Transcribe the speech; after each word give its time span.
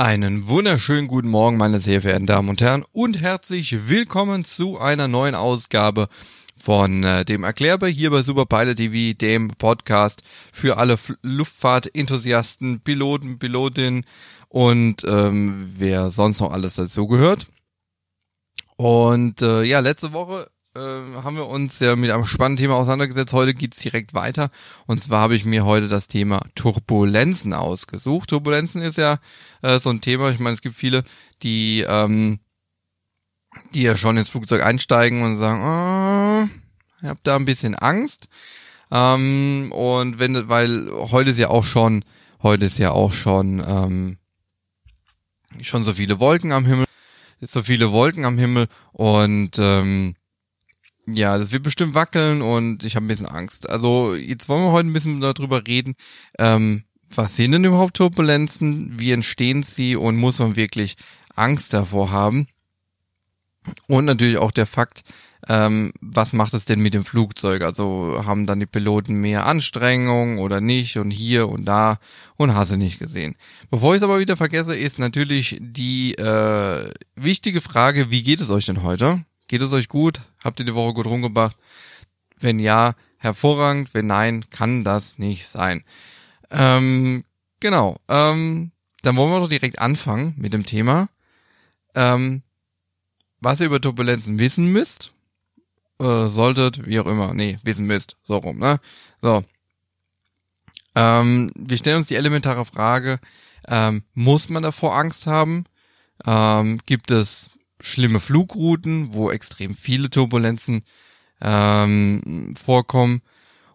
Einen 0.00 0.48
wunderschönen 0.48 1.08
guten 1.08 1.28
Morgen, 1.28 1.58
meine 1.58 1.78
sehr 1.78 2.00
verehrten 2.00 2.24
Damen 2.24 2.48
und 2.48 2.62
Herren, 2.62 2.86
und 2.92 3.20
herzlich 3.20 3.90
willkommen 3.90 4.44
zu 4.44 4.78
einer 4.78 5.08
neuen 5.08 5.34
Ausgabe 5.34 6.08
von 6.54 7.04
äh, 7.04 7.26
dem 7.26 7.44
Erklärbar 7.44 7.90
hier 7.90 8.10
bei 8.10 8.22
Superpilot 8.22 8.78
TV, 8.78 9.14
dem 9.18 9.48
Podcast 9.58 10.22
für 10.54 10.78
alle 10.78 10.96
Luftfahrtenthusiasten, 11.20 12.80
Piloten, 12.80 13.38
Pilotinnen 13.38 14.06
und 14.48 15.04
ähm, 15.04 15.70
wer 15.76 16.10
sonst 16.10 16.40
noch 16.40 16.52
alles 16.52 16.76
dazu 16.76 17.06
gehört. 17.06 17.48
Und 18.76 19.42
äh, 19.42 19.64
ja, 19.64 19.80
letzte 19.80 20.14
Woche 20.14 20.50
äh, 20.74 20.78
haben 20.78 21.36
wir 21.36 21.46
uns 21.46 21.80
ja 21.80 21.96
mit 21.96 22.10
einem 22.10 22.24
spannenden 22.24 22.64
Thema 22.64 22.76
auseinandergesetzt. 22.76 23.32
Heute 23.32 23.54
geht's 23.54 23.78
direkt 23.78 24.14
weiter. 24.14 24.50
Und 24.86 25.02
zwar 25.02 25.20
habe 25.20 25.34
ich 25.34 25.44
mir 25.44 25.64
heute 25.64 25.88
das 25.88 26.06
Thema 26.08 26.42
Turbulenzen 26.54 27.54
ausgesucht. 27.54 28.30
Turbulenzen 28.30 28.82
ist 28.82 28.96
ja 28.96 29.18
äh, 29.62 29.78
so 29.78 29.90
ein 29.90 30.00
Thema. 30.00 30.30
Ich 30.30 30.38
meine, 30.38 30.54
es 30.54 30.62
gibt 30.62 30.76
viele, 30.76 31.02
die, 31.42 31.84
ähm, 31.88 32.40
die 33.74 33.82
ja 33.82 33.96
schon 33.96 34.16
ins 34.16 34.28
Flugzeug 34.28 34.62
einsteigen 34.62 35.22
und 35.22 35.38
sagen, 35.38 35.62
oh, 35.62 36.48
ich 37.02 37.08
habe 37.08 37.20
da 37.22 37.36
ein 37.36 37.46
bisschen 37.46 37.74
Angst. 37.74 38.28
Ähm, 38.92 39.72
und 39.72 40.18
wenn, 40.18 40.48
weil 40.48 40.88
heute 40.92 41.30
ist 41.30 41.38
ja 41.38 41.48
auch 41.48 41.64
schon, 41.64 42.04
heute 42.42 42.66
ist 42.66 42.78
ja 42.78 42.92
auch 42.92 43.12
schon, 43.12 43.62
ähm, 43.66 44.18
schon 45.62 45.84
so 45.84 45.92
viele 45.92 46.20
Wolken 46.20 46.52
am 46.52 46.64
Himmel, 46.64 46.86
so 47.40 47.62
viele 47.62 47.90
Wolken 47.90 48.24
am 48.24 48.38
Himmel 48.38 48.68
und 48.92 49.58
ähm, 49.58 50.14
ja, 51.14 51.38
das 51.38 51.52
wird 51.52 51.62
bestimmt 51.62 51.94
wackeln 51.94 52.42
und 52.42 52.84
ich 52.84 52.96
habe 52.96 53.06
ein 53.06 53.08
bisschen 53.08 53.26
Angst. 53.26 53.68
Also 53.68 54.14
jetzt 54.14 54.48
wollen 54.48 54.64
wir 54.64 54.72
heute 54.72 54.88
ein 54.88 54.92
bisschen 54.92 55.20
darüber 55.20 55.66
reden. 55.66 55.94
Ähm, 56.38 56.84
was 57.14 57.36
sind 57.36 57.52
denn 57.52 57.64
überhaupt 57.64 57.96
Turbulenzen? 57.96 58.98
Wie 58.98 59.12
entstehen 59.12 59.62
sie 59.62 59.96
und 59.96 60.16
muss 60.16 60.38
man 60.38 60.56
wirklich 60.56 60.96
Angst 61.34 61.74
davor 61.74 62.10
haben? 62.10 62.46
Und 63.88 64.04
natürlich 64.04 64.38
auch 64.38 64.52
der 64.52 64.66
Fakt, 64.66 65.02
ähm, 65.48 65.92
was 66.00 66.32
macht 66.32 66.54
es 66.54 66.64
denn 66.64 66.80
mit 66.80 66.94
dem 66.94 67.04
Flugzeug? 67.04 67.62
Also 67.62 68.22
haben 68.26 68.46
dann 68.46 68.60
die 68.60 68.66
Piloten 68.66 69.14
mehr 69.14 69.46
Anstrengung 69.46 70.38
oder 70.38 70.60
nicht 70.60 70.98
und 70.98 71.10
hier 71.10 71.48
und 71.48 71.64
da 71.64 71.98
und 72.36 72.54
hast 72.54 72.72
du 72.72 72.76
nicht 72.76 72.98
gesehen. 72.98 73.36
Bevor 73.70 73.94
ich 73.94 73.98
es 73.98 74.02
aber 74.02 74.18
wieder 74.18 74.36
vergesse, 74.36 74.76
ist 74.76 74.98
natürlich 74.98 75.58
die 75.60 76.14
äh, 76.14 76.92
wichtige 77.16 77.60
Frage, 77.60 78.10
wie 78.10 78.22
geht 78.22 78.40
es 78.40 78.50
euch 78.50 78.66
denn 78.66 78.82
heute? 78.82 79.24
Geht 79.50 79.62
es 79.62 79.72
euch 79.72 79.88
gut? 79.88 80.20
Habt 80.44 80.60
ihr 80.60 80.64
die 80.64 80.76
Woche 80.76 80.94
gut 80.94 81.06
rumgebracht? 81.06 81.56
Wenn 82.38 82.60
ja, 82.60 82.94
hervorragend. 83.16 83.94
Wenn 83.94 84.06
nein, 84.06 84.48
kann 84.48 84.84
das 84.84 85.18
nicht 85.18 85.48
sein. 85.48 85.82
Ähm, 86.52 87.24
genau. 87.58 87.98
Ähm, 88.06 88.70
dann 89.02 89.16
wollen 89.16 89.32
wir 89.32 89.40
doch 89.40 89.48
direkt 89.48 89.80
anfangen 89.80 90.34
mit 90.36 90.52
dem 90.52 90.66
Thema. 90.66 91.08
Ähm, 91.96 92.42
was 93.40 93.58
ihr 93.58 93.66
über 93.66 93.80
Turbulenzen 93.80 94.38
wissen 94.38 94.66
müsst, 94.66 95.12
äh, 95.98 96.28
solltet, 96.28 96.86
wie 96.86 97.00
auch 97.00 97.06
immer, 97.06 97.34
nee, 97.34 97.58
wissen 97.64 97.86
müsst, 97.86 98.16
so 98.22 98.36
rum, 98.36 98.58
ne? 98.58 98.78
So. 99.20 99.42
Ähm, 100.94 101.50
wir 101.56 101.76
stellen 101.76 101.96
uns 101.96 102.06
die 102.06 102.14
elementare 102.14 102.64
Frage, 102.64 103.18
ähm, 103.66 104.04
muss 104.14 104.48
man 104.48 104.62
davor 104.62 104.96
Angst 104.96 105.26
haben? 105.26 105.64
Ähm, 106.24 106.78
gibt 106.86 107.10
es 107.10 107.50
schlimme 107.82 108.20
Flugrouten, 108.20 109.12
wo 109.12 109.30
extrem 109.30 109.74
viele 109.74 110.10
Turbulenzen 110.10 110.84
ähm, 111.40 112.54
vorkommen 112.56 113.22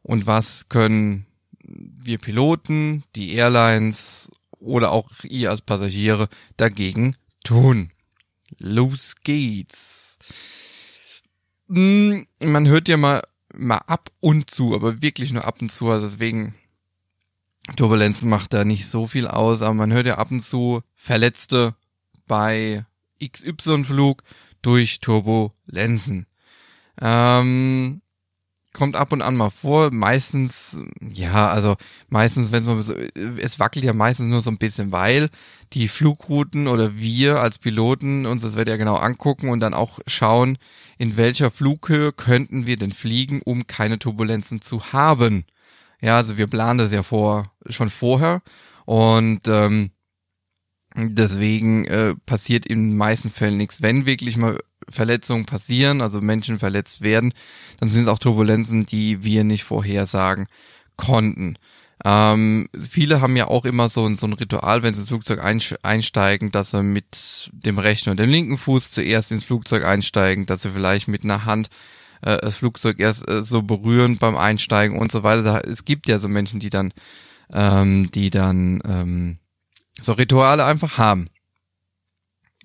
und 0.03 0.27
was 0.27 0.69
können 0.69 1.25
wir 1.63 2.19
Piloten, 2.19 3.03
die 3.15 3.33
Airlines 3.33 4.29
oder 4.59 4.91
auch 4.91 5.09
ihr 5.23 5.49
als 5.51 5.61
Passagiere 5.61 6.27
dagegen 6.57 7.15
tun. 7.43 7.91
Los 8.59 9.15
geht's. 9.23 10.17
Hm, 11.67 12.27
man 12.39 12.67
hört 12.67 12.87
ja 12.87 12.97
mal, 12.97 13.23
mal 13.53 13.81
ab 13.87 14.11
und 14.19 14.49
zu, 14.49 14.75
aber 14.75 15.01
wirklich 15.01 15.33
nur 15.33 15.45
ab 15.45 15.61
und 15.61 15.71
zu, 15.71 15.89
also 15.89 16.05
deswegen 16.05 16.55
Turbulenzen 17.75 18.29
macht 18.29 18.53
da 18.53 18.63
nicht 18.63 18.87
so 18.87 19.07
viel 19.07 19.27
aus, 19.27 19.61
aber 19.61 19.73
man 19.73 19.91
hört 19.91 20.05
ja 20.05 20.17
ab 20.17 20.29
und 20.29 20.41
zu 20.41 20.81
Verletzte 20.93 21.75
bei 22.27 22.85
XY-Flug 23.23 24.23
durch 24.61 24.99
Turbulenzen. 24.99 26.25
Ähm, 27.01 28.01
kommt 28.75 28.95
ab 28.95 29.11
und 29.11 29.21
an 29.21 29.35
mal 29.35 29.49
vor, 29.49 29.91
meistens, 29.91 30.77
ja, 31.01 31.49
also 31.49 31.75
meistens, 32.09 32.51
wenn 32.51 32.67
es 32.67 32.89
es 33.37 33.59
wackelt 33.59 33.85
ja 33.85 33.93
meistens 33.93 34.27
nur 34.27 34.41
so 34.41 34.51
ein 34.51 34.57
bisschen, 34.57 34.91
weil 34.91 35.29
die 35.73 35.87
Flugrouten 35.87 36.67
oder 36.67 36.97
wir 36.97 37.39
als 37.39 37.57
Piloten 37.57 38.25
uns 38.25 38.43
das 38.43 38.55
Wetter 38.55 38.71
ja 38.71 38.77
genau 38.77 38.97
angucken 38.97 39.49
und 39.49 39.61
dann 39.61 39.73
auch 39.73 39.99
schauen, 40.05 40.57
in 40.97 41.17
welcher 41.17 41.49
Flughöhe 41.49 42.11
könnten 42.11 42.67
wir 42.67 42.75
denn 42.75 42.91
fliegen, 42.91 43.41
um 43.43 43.65
keine 43.65 43.97
Turbulenzen 43.97 44.61
zu 44.61 44.91
haben. 44.91 45.45
Ja, 46.01 46.17
also 46.17 46.37
wir 46.37 46.47
planen 46.47 46.77
das 46.77 46.91
ja 46.91 47.01
vor, 47.01 47.51
schon 47.67 47.89
vorher 47.89 48.41
und 48.85 49.47
ähm, 49.47 49.91
Deswegen 50.97 51.85
äh, 51.85 52.15
passiert 52.25 52.65
in 52.65 52.91
den 52.91 52.97
meisten 52.97 53.29
Fällen 53.29 53.57
nichts. 53.57 53.81
Wenn 53.81 54.05
wirklich 54.05 54.37
mal 54.37 54.57
Verletzungen 54.87 55.45
passieren, 55.45 56.01
also 56.01 56.21
Menschen 56.21 56.57
verletzt 56.59 57.01
werden, 57.01 57.33
dann 57.79 57.89
sind 57.89 58.03
es 58.03 58.07
auch 58.07 58.19
Turbulenzen, 58.19 58.85
die 58.85 59.23
wir 59.23 59.43
nicht 59.43 59.65
vorhersagen 59.65 60.47
konnten. 60.95 61.57
Ähm, 62.03 62.69
viele 62.77 63.19
haben 63.19 63.35
ja 63.35 63.47
auch 63.47 63.65
immer 63.65 63.89
so 63.89 64.05
ein, 64.05 64.15
so 64.15 64.27
ein 64.27 64.33
Ritual, 64.33 64.83
wenn 64.83 64.93
sie 64.93 65.01
ins 65.01 65.09
Flugzeug 65.09 65.43
einsteigen, 65.83 66.51
dass 66.51 66.71
sie 66.71 66.83
mit 66.83 67.49
dem 67.51 67.77
rechten 67.77 68.09
und 68.09 68.19
dem 68.19 68.29
linken 68.29 68.57
Fuß 68.57 68.91
zuerst 68.91 69.31
ins 69.31 69.45
Flugzeug 69.45 69.83
einsteigen, 69.83 70.45
dass 70.45 70.61
sie 70.61 70.69
vielleicht 70.69 71.07
mit 71.07 71.23
einer 71.23 71.45
Hand 71.45 71.69
äh, 72.21 72.37
das 72.37 72.57
Flugzeug 72.57 72.99
erst 72.99 73.27
äh, 73.29 73.43
so 73.43 73.63
berühren 73.63 74.17
beim 74.17 74.37
Einsteigen 74.37 74.97
und 74.97 75.11
so 75.11 75.23
weiter. 75.23 75.67
Es 75.67 75.83
gibt 75.85 76.07
ja 76.07 76.19
so 76.19 76.27
Menschen, 76.27 76.59
die 76.59 76.69
dann, 76.69 76.93
ähm, 77.51 78.11
die 78.11 78.29
dann 78.29 78.81
ähm, 78.85 79.37
so 79.99 80.13
Rituale 80.13 80.65
einfach 80.65 80.97
haben. 80.97 81.29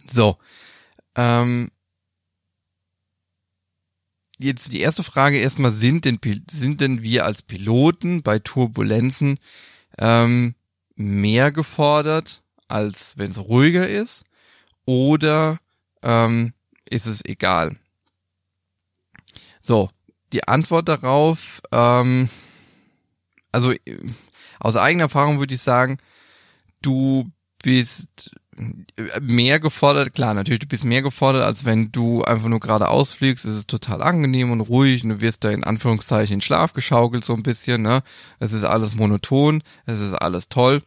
So. 0.08 0.38
Ähm, 1.14 1.70
jetzt 4.38 4.72
die 4.72 4.80
erste 4.80 5.02
Frage 5.02 5.38
erstmal, 5.38 5.70
sind 5.70 6.04
denn, 6.04 6.18
sind 6.50 6.80
denn 6.80 7.02
wir 7.02 7.24
als 7.24 7.42
Piloten 7.42 8.22
bei 8.22 8.38
Turbulenzen 8.38 9.38
ähm, 9.98 10.54
mehr 10.96 11.52
gefordert, 11.52 12.42
als 12.68 13.14
wenn 13.16 13.30
es 13.30 13.38
ruhiger 13.38 13.88
ist? 13.88 14.24
Oder 14.86 15.58
ähm, 16.02 16.54
ist 16.88 17.06
es 17.06 17.24
egal? 17.24 17.76
So, 19.62 19.90
die 20.32 20.46
Antwort 20.48 20.88
darauf, 20.88 21.60
ähm, 21.72 22.28
also 23.52 23.74
aus 24.58 24.76
eigener 24.76 25.04
Erfahrung 25.04 25.38
würde 25.38 25.54
ich 25.54 25.62
sagen, 25.62 25.98
du 26.82 27.30
bist 27.62 28.30
mehr 29.20 29.60
gefordert, 29.60 30.14
klar, 30.14 30.34
natürlich, 30.34 30.60
du 30.60 30.66
bist 30.66 30.84
mehr 30.84 31.02
gefordert, 31.02 31.44
als 31.44 31.64
wenn 31.64 31.92
du 31.92 32.22
einfach 32.24 32.48
nur 32.48 32.60
geradeaus 32.60 33.14
fliegst, 33.14 33.44
es 33.44 33.58
ist 33.58 33.70
total 33.70 34.02
angenehm 34.02 34.50
und 34.50 34.60
ruhig 34.60 35.02
und 35.02 35.10
du 35.10 35.20
wirst 35.20 35.44
da 35.44 35.50
in 35.50 35.64
Anführungszeichen 35.64 36.34
in 36.34 36.40
Schlaf 36.40 36.72
geschaukelt 36.72 37.24
so 37.24 37.34
ein 37.34 37.42
bisschen, 37.42 37.82
ne? 37.82 38.02
Es 38.38 38.52
ist 38.52 38.64
alles 38.64 38.94
monoton, 38.94 39.62
es 39.86 40.00
ist 40.00 40.14
alles 40.14 40.48
toll. 40.48 40.82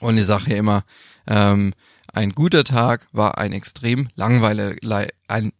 Und 0.00 0.18
ich 0.18 0.26
sage 0.26 0.50
ja 0.50 0.56
immer, 0.56 0.84
ähm, 1.26 1.72
ein 2.14 2.30
guter 2.32 2.64
Tag 2.64 3.08
war 3.12 3.38
ein 3.38 3.52
extrem 3.52 4.08
langweiliger, 4.14 4.76
ein, 5.28 5.52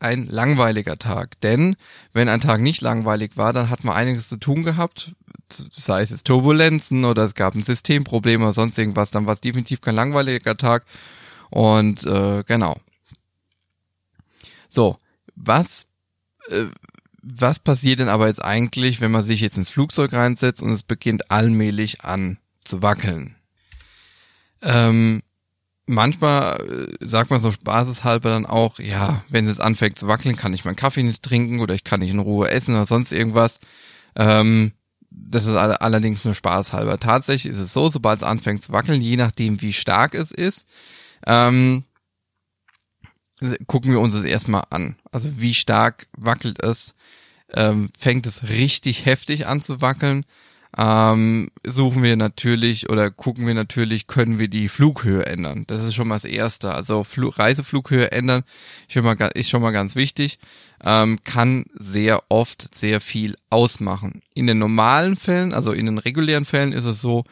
ein 0.00 0.26
langweiliger 0.26 0.98
Tag. 0.98 1.40
Denn 1.40 1.76
wenn 2.12 2.28
ein 2.28 2.40
Tag 2.40 2.60
nicht 2.60 2.82
langweilig 2.82 3.36
war, 3.36 3.52
dann 3.52 3.70
hat 3.70 3.84
man 3.84 3.94
einiges 3.94 4.28
zu 4.28 4.38
tun 4.38 4.64
gehabt, 4.64 5.12
sei 5.50 6.02
es 6.02 6.24
Turbulenzen 6.24 7.04
oder 7.04 7.22
es 7.22 7.34
gab 7.34 7.54
ein 7.54 7.62
Systemproblem 7.62 8.42
oder 8.42 8.52
sonst 8.52 8.76
irgendwas, 8.76 9.12
dann 9.12 9.26
war 9.26 9.34
es 9.34 9.40
definitiv 9.40 9.80
kein 9.80 9.94
langweiliger 9.94 10.56
Tag. 10.56 10.84
Und 11.50 12.04
äh, 12.04 12.42
genau. 12.44 12.76
So, 14.68 14.98
was 15.36 15.86
äh, 16.48 16.66
was 17.22 17.58
passiert 17.58 18.00
denn 18.00 18.08
aber 18.08 18.26
jetzt 18.26 18.44
eigentlich, 18.44 19.00
wenn 19.00 19.10
man 19.10 19.22
sich 19.22 19.40
jetzt 19.40 19.58
ins 19.58 19.70
Flugzeug 19.70 20.12
reinsetzt 20.12 20.62
und 20.62 20.72
es 20.72 20.82
beginnt 20.82 21.30
allmählich 21.30 22.02
an 22.02 22.38
zu 22.64 22.82
wackeln? 22.82 23.36
Ähm, 24.62 25.22
manchmal 25.88 26.60
äh, 27.00 27.06
sagt 27.06 27.30
man 27.30 27.40
so 27.40 27.50
spaßeshalber 27.50 28.30
dann 28.30 28.46
auch, 28.46 28.78
ja, 28.78 29.22
wenn 29.28 29.46
es 29.46 29.60
anfängt 29.60 29.98
zu 29.98 30.06
wackeln, 30.06 30.36
kann 30.36 30.52
ich 30.52 30.64
meinen 30.64 30.76
Kaffee 30.76 31.02
nicht 31.02 31.22
trinken 31.22 31.60
oder 31.60 31.74
ich 31.74 31.84
kann 31.84 32.00
nicht 32.00 32.12
in 32.12 32.18
Ruhe 32.18 32.50
essen 32.50 32.74
oder 32.74 32.86
sonst 32.86 33.12
irgendwas. 33.12 33.58
Ähm, 34.14 34.72
das 35.10 35.46
ist 35.46 35.56
allerdings 35.56 36.24
nur 36.24 36.34
spaßhalber. 36.34 36.98
Tatsächlich 36.98 37.52
ist 37.52 37.58
es 37.58 37.72
so, 37.72 37.88
sobald 37.88 38.18
es 38.18 38.22
anfängt 38.22 38.62
zu 38.62 38.72
wackeln, 38.72 39.00
je 39.00 39.16
nachdem 39.16 39.60
wie 39.62 39.72
stark 39.72 40.14
es 40.14 40.30
ist, 40.30 40.66
ähm, 41.26 41.84
gucken 43.66 43.92
wir 43.92 44.00
uns 44.00 44.14
das 44.14 44.24
erstmal 44.24 44.64
an. 44.70 44.96
Also 45.10 45.40
wie 45.40 45.54
stark 45.54 46.08
wackelt 46.16 46.62
es, 46.62 46.94
ähm, 47.54 47.90
fängt 47.96 48.26
es 48.26 48.48
richtig 48.48 49.06
heftig 49.06 49.46
an 49.46 49.62
zu 49.62 49.80
wackeln. 49.80 50.24
Ähm, 50.76 51.50
suchen 51.64 52.02
wir 52.02 52.16
natürlich 52.16 52.90
oder 52.90 53.10
gucken 53.10 53.46
wir 53.46 53.54
natürlich, 53.54 54.06
können 54.06 54.38
wir 54.38 54.48
die 54.48 54.68
Flughöhe 54.68 55.24
ändern. 55.24 55.64
Das 55.66 55.82
ist 55.82 55.94
schon 55.94 56.08
mal 56.08 56.16
das 56.16 56.24
Erste. 56.24 56.74
Also 56.74 57.04
Fl 57.04 57.28
Reiseflughöhe 57.28 58.12
ändern 58.12 58.44
ist 58.86 58.92
schon 58.92 59.04
mal, 59.04 59.16
ist 59.34 59.48
schon 59.48 59.62
mal 59.62 59.70
ganz 59.70 59.96
wichtig. 59.96 60.38
Ähm, 60.84 61.18
kann 61.24 61.64
sehr 61.74 62.22
oft 62.28 62.74
sehr 62.74 63.00
viel 63.00 63.36
ausmachen. 63.50 64.22
In 64.34 64.46
den 64.46 64.58
normalen 64.58 65.16
Fällen, 65.16 65.54
also 65.54 65.72
in 65.72 65.86
den 65.86 65.98
regulären 65.98 66.44
Fällen 66.44 66.72
ist 66.72 66.84
es 66.84 67.00
so, 67.00 67.24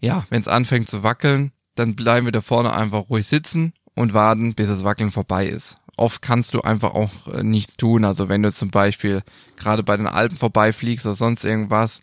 ja, 0.00 0.24
wenn 0.30 0.40
es 0.40 0.48
anfängt 0.48 0.88
zu 0.88 1.02
wackeln, 1.02 1.52
dann 1.74 1.94
bleiben 1.94 2.26
wir 2.26 2.32
da 2.32 2.40
vorne 2.40 2.74
einfach 2.74 3.10
ruhig 3.10 3.26
sitzen 3.26 3.72
und 3.94 4.14
warten, 4.14 4.54
bis 4.54 4.68
das 4.68 4.82
Wackeln 4.82 5.12
vorbei 5.12 5.46
ist. 5.46 5.76
Oft 5.96 6.22
kannst 6.22 6.54
du 6.54 6.62
einfach 6.62 6.94
auch 6.94 7.28
äh, 7.28 7.42
nichts 7.42 7.76
tun. 7.76 8.04
Also 8.04 8.28
wenn 8.28 8.42
du 8.42 8.50
zum 8.50 8.70
Beispiel 8.70 9.22
gerade 9.56 9.82
bei 9.82 9.96
den 9.96 10.06
Alpen 10.06 10.36
vorbeifliegst 10.36 11.04
oder 11.04 11.14
sonst 11.14 11.44
irgendwas 11.44 12.00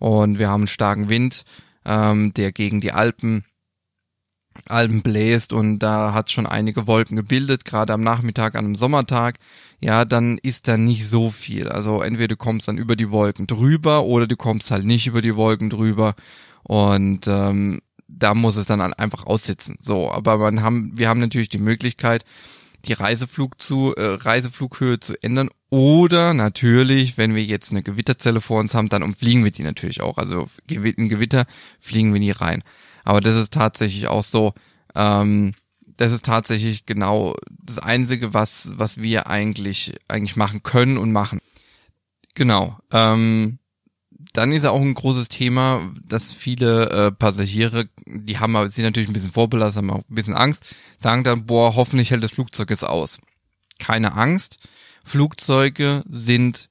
und 0.00 0.40
wir 0.40 0.48
haben 0.48 0.62
einen 0.62 0.66
starken 0.66 1.08
Wind, 1.08 1.44
ähm, 1.84 2.34
der 2.34 2.50
gegen 2.50 2.80
die 2.80 2.92
Alpen 2.92 3.44
Alpen 4.68 5.02
bläst 5.02 5.52
und 5.52 5.78
da 5.78 6.12
hat 6.12 6.30
schon 6.30 6.46
einige 6.46 6.86
Wolken 6.86 7.16
gebildet, 7.16 7.64
gerade 7.64 7.92
am 7.92 8.02
Nachmittag 8.02 8.56
an 8.56 8.64
einem 8.64 8.74
Sommertag, 8.74 9.38
ja, 9.80 10.04
dann 10.04 10.38
ist 10.38 10.66
da 10.66 10.76
nicht 10.76 11.08
so 11.08 11.30
viel. 11.30 11.68
Also 11.68 12.02
entweder 12.02 12.28
du 12.28 12.36
kommst 12.36 12.66
dann 12.66 12.76
über 12.76 12.96
die 12.96 13.10
Wolken 13.10 13.46
drüber 13.46 14.02
oder 14.02 14.26
du 14.26 14.36
kommst 14.36 14.70
halt 14.72 14.84
nicht 14.84 15.06
über 15.06 15.22
die 15.22 15.36
Wolken 15.36 15.70
drüber 15.70 16.14
und 16.64 17.26
ähm, 17.28 17.80
da 18.08 18.34
muss 18.34 18.56
es 18.56 18.66
dann 18.66 18.80
einfach 18.80 19.24
aussitzen. 19.24 19.76
So, 19.80 20.10
aber 20.10 20.36
man 20.38 20.62
haben, 20.62 20.92
wir 20.96 21.08
haben 21.08 21.20
natürlich 21.20 21.48
die 21.48 21.58
Möglichkeit, 21.58 22.24
die 22.84 22.92
Reiseflug 22.92 23.60
zu, 23.60 23.94
äh, 23.96 24.14
Reiseflughöhe 24.14 25.00
zu 25.00 25.22
ändern. 25.22 25.50
Oder 25.70 26.34
natürlich, 26.34 27.16
wenn 27.16 27.34
wir 27.34 27.44
jetzt 27.44 27.70
eine 27.70 27.82
Gewitterzelle 27.82 28.40
vor 28.40 28.60
uns 28.60 28.74
haben, 28.74 28.88
dann 28.88 29.02
umfliegen 29.02 29.44
wir 29.44 29.52
die 29.52 29.62
natürlich 29.62 30.00
auch. 30.00 30.18
Also 30.18 30.46
in 30.68 31.08
Gewitter 31.08 31.46
fliegen 31.78 32.12
wir 32.12 32.20
nie 32.20 32.32
rein. 32.32 32.62
Aber 33.04 33.20
das 33.20 33.36
ist 33.36 33.52
tatsächlich 33.52 34.08
auch 34.08 34.24
so, 34.24 34.52
ähm, 34.94 35.54
das 35.86 36.12
ist 36.12 36.24
tatsächlich 36.24 36.86
genau 36.86 37.36
das 37.48 37.78
Einzige, 37.78 38.34
was, 38.34 38.72
was 38.74 38.98
wir 39.02 39.28
eigentlich, 39.28 39.94
eigentlich 40.08 40.36
machen 40.36 40.62
können 40.62 40.98
und 40.98 41.12
machen. 41.12 41.38
Genau. 42.34 42.78
Ähm, 42.90 43.59
dann 44.32 44.52
ist 44.52 44.64
auch 44.64 44.80
ein 44.80 44.94
großes 44.94 45.28
Thema, 45.28 45.92
dass 46.06 46.32
viele 46.32 46.90
äh, 46.90 47.12
Passagiere, 47.12 47.88
die 48.06 48.38
haben 48.38 48.70
sind 48.70 48.84
natürlich 48.84 49.08
ein 49.08 49.12
bisschen 49.12 49.32
vorbelastet, 49.32 49.78
haben 49.78 49.90
auch 49.90 50.08
ein 50.08 50.14
bisschen 50.14 50.34
Angst, 50.34 50.64
sagen 50.98 51.24
dann, 51.24 51.46
boah, 51.46 51.74
hoffentlich 51.74 52.10
hält 52.10 52.22
das 52.22 52.32
Flugzeug 52.32 52.70
jetzt 52.70 52.84
aus. 52.84 53.18
Keine 53.78 54.14
Angst. 54.14 54.58
Flugzeuge 55.04 56.04
sind 56.08 56.68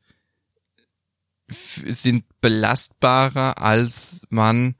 sind 1.51 2.25
belastbarer, 2.41 3.59
als 3.59 4.21
man 4.29 4.75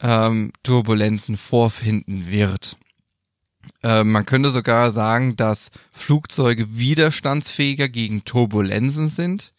ähm, 0.00 0.52
Turbulenzen 0.64 1.36
vorfinden 1.36 2.28
wird. 2.28 2.76
Äh, 3.82 4.02
man 4.02 4.26
könnte 4.26 4.50
sogar 4.50 4.90
sagen, 4.90 5.36
dass 5.36 5.70
Flugzeuge 5.92 6.76
widerstandsfähiger 6.76 7.88
gegen 7.88 8.24
Turbulenzen 8.24 9.08
sind 9.08 9.54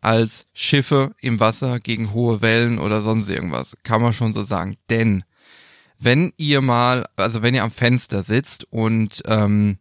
als 0.00 0.46
Schiffe 0.52 1.14
im 1.20 1.40
Wasser 1.40 1.78
gegen 1.80 2.12
hohe 2.12 2.42
Wellen 2.42 2.78
oder 2.78 3.02
sonst 3.02 3.28
irgendwas. 3.28 3.76
Kann 3.82 4.00
man 4.00 4.12
schon 4.12 4.34
so 4.34 4.42
sagen. 4.42 4.76
Denn 4.88 5.24
wenn 5.98 6.32
ihr 6.38 6.62
mal, 6.62 7.06
also 7.16 7.42
wenn 7.42 7.54
ihr 7.54 7.62
am 7.62 7.70
Fenster 7.70 8.22
sitzt 8.22 8.66
und 8.70 9.22
ähm, 9.26 9.78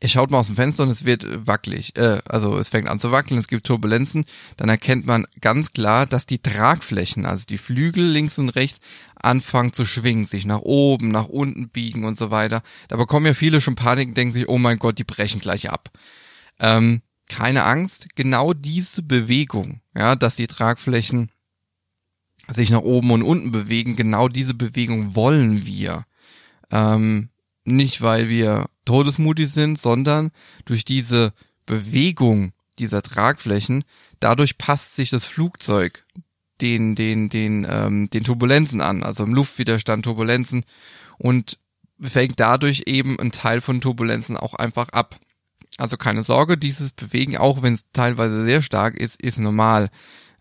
ihr 0.00 0.08
schaut 0.08 0.30
mal 0.30 0.38
aus 0.38 0.46
dem 0.46 0.56
Fenster 0.56 0.82
und 0.82 0.90
es 0.90 1.06
wird 1.06 1.24
wackelig, 1.46 1.96
äh, 1.96 2.20
also 2.28 2.58
es 2.58 2.68
fängt 2.68 2.88
an 2.88 2.98
zu 2.98 3.10
wackeln, 3.10 3.38
es 3.38 3.48
gibt 3.48 3.66
Turbulenzen, 3.66 4.26
dann 4.56 4.68
erkennt 4.68 5.06
man 5.06 5.26
ganz 5.40 5.72
klar, 5.72 6.06
dass 6.06 6.26
die 6.26 6.40
Tragflächen, 6.40 7.24
also 7.24 7.46
die 7.46 7.58
Flügel 7.58 8.04
links 8.04 8.38
und 8.38 8.50
rechts, 8.50 8.80
anfangen 9.16 9.72
zu 9.72 9.84
schwingen, 9.84 10.26
sich 10.26 10.44
nach 10.44 10.60
oben, 10.60 11.08
nach 11.08 11.28
unten 11.28 11.70
biegen 11.70 12.04
und 12.04 12.18
so 12.18 12.30
weiter. 12.30 12.62
Da 12.88 12.96
bekommen 12.96 13.26
ja 13.26 13.34
viele 13.34 13.60
schon 13.60 13.74
Panik 13.74 14.08
und 14.08 14.16
denken 14.16 14.34
sich, 14.34 14.48
oh 14.48 14.58
mein 14.58 14.78
Gott, 14.78 14.98
die 14.98 15.04
brechen 15.04 15.40
gleich 15.40 15.70
ab. 15.70 15.90
Ähm, 16.60 17.02
keine 17.28 17.64
Angst, 17.64 18.08
genau 18.14 18.52
diese 18.54 19.02
Bewegung, 19.02 19.80
ja, 19.94 20.16
dass 20.16 20.36
die 20.36 20.46
Tragflächen 20.46 21.30
sich 22.48 22.70
nach 22.70 22.80
oben 22.80 23.10
und 23.10 23.22
unten 23.22 23.50
bewegen, 23.50 23.96
genau 23.96 24.28
diese 24.28 24.54
Bewegung 24.54 25.14
wollen 25.14 25.66
wir. 25.66 26.04
Ähm, 26.70 27.28
nicht, 27.64 28.00
weil 28.00 28.28
wir 28.28 28.68
todesmutig 28.84 29.50
sind, 29.50 29.78
sondern 29.78 30.30
durch 30.64 30.84
diese 30.84 31.32
Bewegung 31.66 32.52
dieser 32.78 33.02
Tragflächen, 33.02 33.84
dadurch 34.20 34.56
passt 34.56 34.96
sich 34.96 35.10
das 35.10 35.26
Flugzeug 35.26 36.04
den, 36.60 36.94
den, 36.94 37.28
den, 37.28 37.66
ähm, 37.68 38.10
den 38.10 38.24
Turbulenzen 38.24 38.80
an, 38.80 39.02
also 39.02 39.24
im 39.24 39.34
Luftwiderstand 39.34 40.04
Turbulenzen 40.04 40.64
und 41.18 41.58
fängt 42.00 42.40
dadurch 42.40 42.84
eben 42.86 43.18
ein 43.18 43.32
Teil 43.32 43.60
von 43.60 43.80
Turbulenzen 43.80 44.36
auch 44.36 44.54
einfach 44.54 44.88
ab. 44.90 45.18
Also 45.78 45.96
keine 45.96 46.22
Sorge, 46.24 46.58
dieses 46.58 46.92
Bewegen, 46.92 47.36
auch 47.36 47.62
wenn 47.62 47.72
es 47.72 47.90
teilweise 47.92 48.44
sehr 48.44 48.62
stark 48.62 48.96
ist, 48.96 49.22
ist 49.22 49.38
normal. 49.38 49.88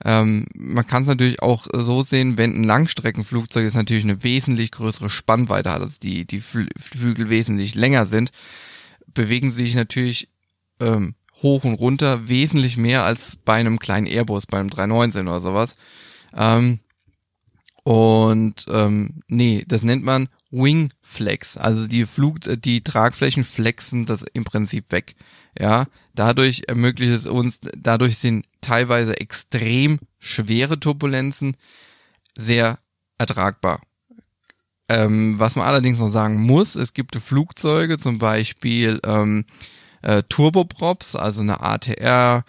Ähm, 0.04 0.46
man 0.56 0.86
kann 0.86 1.04
es 1.04 1.08
natürlich 1.08 1.42
auch 1.42 1.68
so 1.74 2.04
sehen, 2.04 2.38
wenn 2.38 2.56
ein 2.56 2.64
Langstreckenflugzeug 2.64 3.64
jetzt 3.64 3.76
natürlich 3.76 4.04
eine 4.04 4.24
wesentlich 4.24 4.72
größere 4.72 5.10
Spannweite 5.10 5.72
hat, 5.72 5.82
also 5.82 5.98
die, 6.02 6.26
die 6.26 6.42
Flügel 6.42 7.30
wesentlich 7.30 7.76
länger 7.76 8.06
sind, 8.06 8.32
bewegen 9.08 9.50
sie 9.50 9.64
sich 9.64 9.76
natürlich 9.76 10.30
ähm, 10.80 11.16
hoch 11.42 11.64
und 11.64 11.76
runter 11.76 12.28
wesentlich 12.28 12.78
mehr 12.78 13.04
als 13.04 13.38
bei 13.38 13.56
einem 13.56 13.80
kleinen 13.80 14.08
Airbus, 14.08 14.46
bei 14.48 14.60
einem 14.60 14.70
319 14.70 15.28
oder 15.28 15.40
sowas. 15.40 15.78
Ähm, 16.36 16.80
und 17.84 18.66
ähm, 18.70 19.22
nee, 19.28 19.64
das 19.68 19.84
nennt 19.84 20.04
man 20.04 20.30
Wing 20.52 20.92
Flex. 21.02 21.58
Also 21.58 21.88
die 21.88 22.06
Flug, 22.06 22.40
die 22.46 22.82
Tragflächen 22.82 23.44
flexen 23.44 24.06
das 24.06 24.24
im 24.24 24.44
Prinzip 24.44 24.92
weg. 24.92 25.16
Ja, 25.60 25.88
dadurch 26.14 26.64
ermöglicht 26.68 27.12
es 27.12 27.26
uns, 27.26 27.60
dadurch 27.76 28.18
sind 28.18 28.46
teilweise 28.62 29.20
extrem 29.20 30.00
schwere 30.20 30.80
Turbulenzen 30.80 31.58
sehr 32.38 32.80
ertragbar. 33.18 33.82
Ähm, 34.90 35.38
was 35.38 35.56
man 35.56 35.66
allerdings 35.66 36.00
noch 36.00 36.10
sagen 36.10 36.40
muss, 36.40 36.76
es 36.76 36.94
gibt 36.94 37.16
Flugzeuge, 37.16 37.98
zum 37.98 38.20
Beispiel 38.20 39.00
ähm, 39.04 39.46
äh, 40.02 40.24
Turboprops, 40.30 41.16
also 41.16 41.42
eine 41.42 41.62
ATR, 41.62 42.46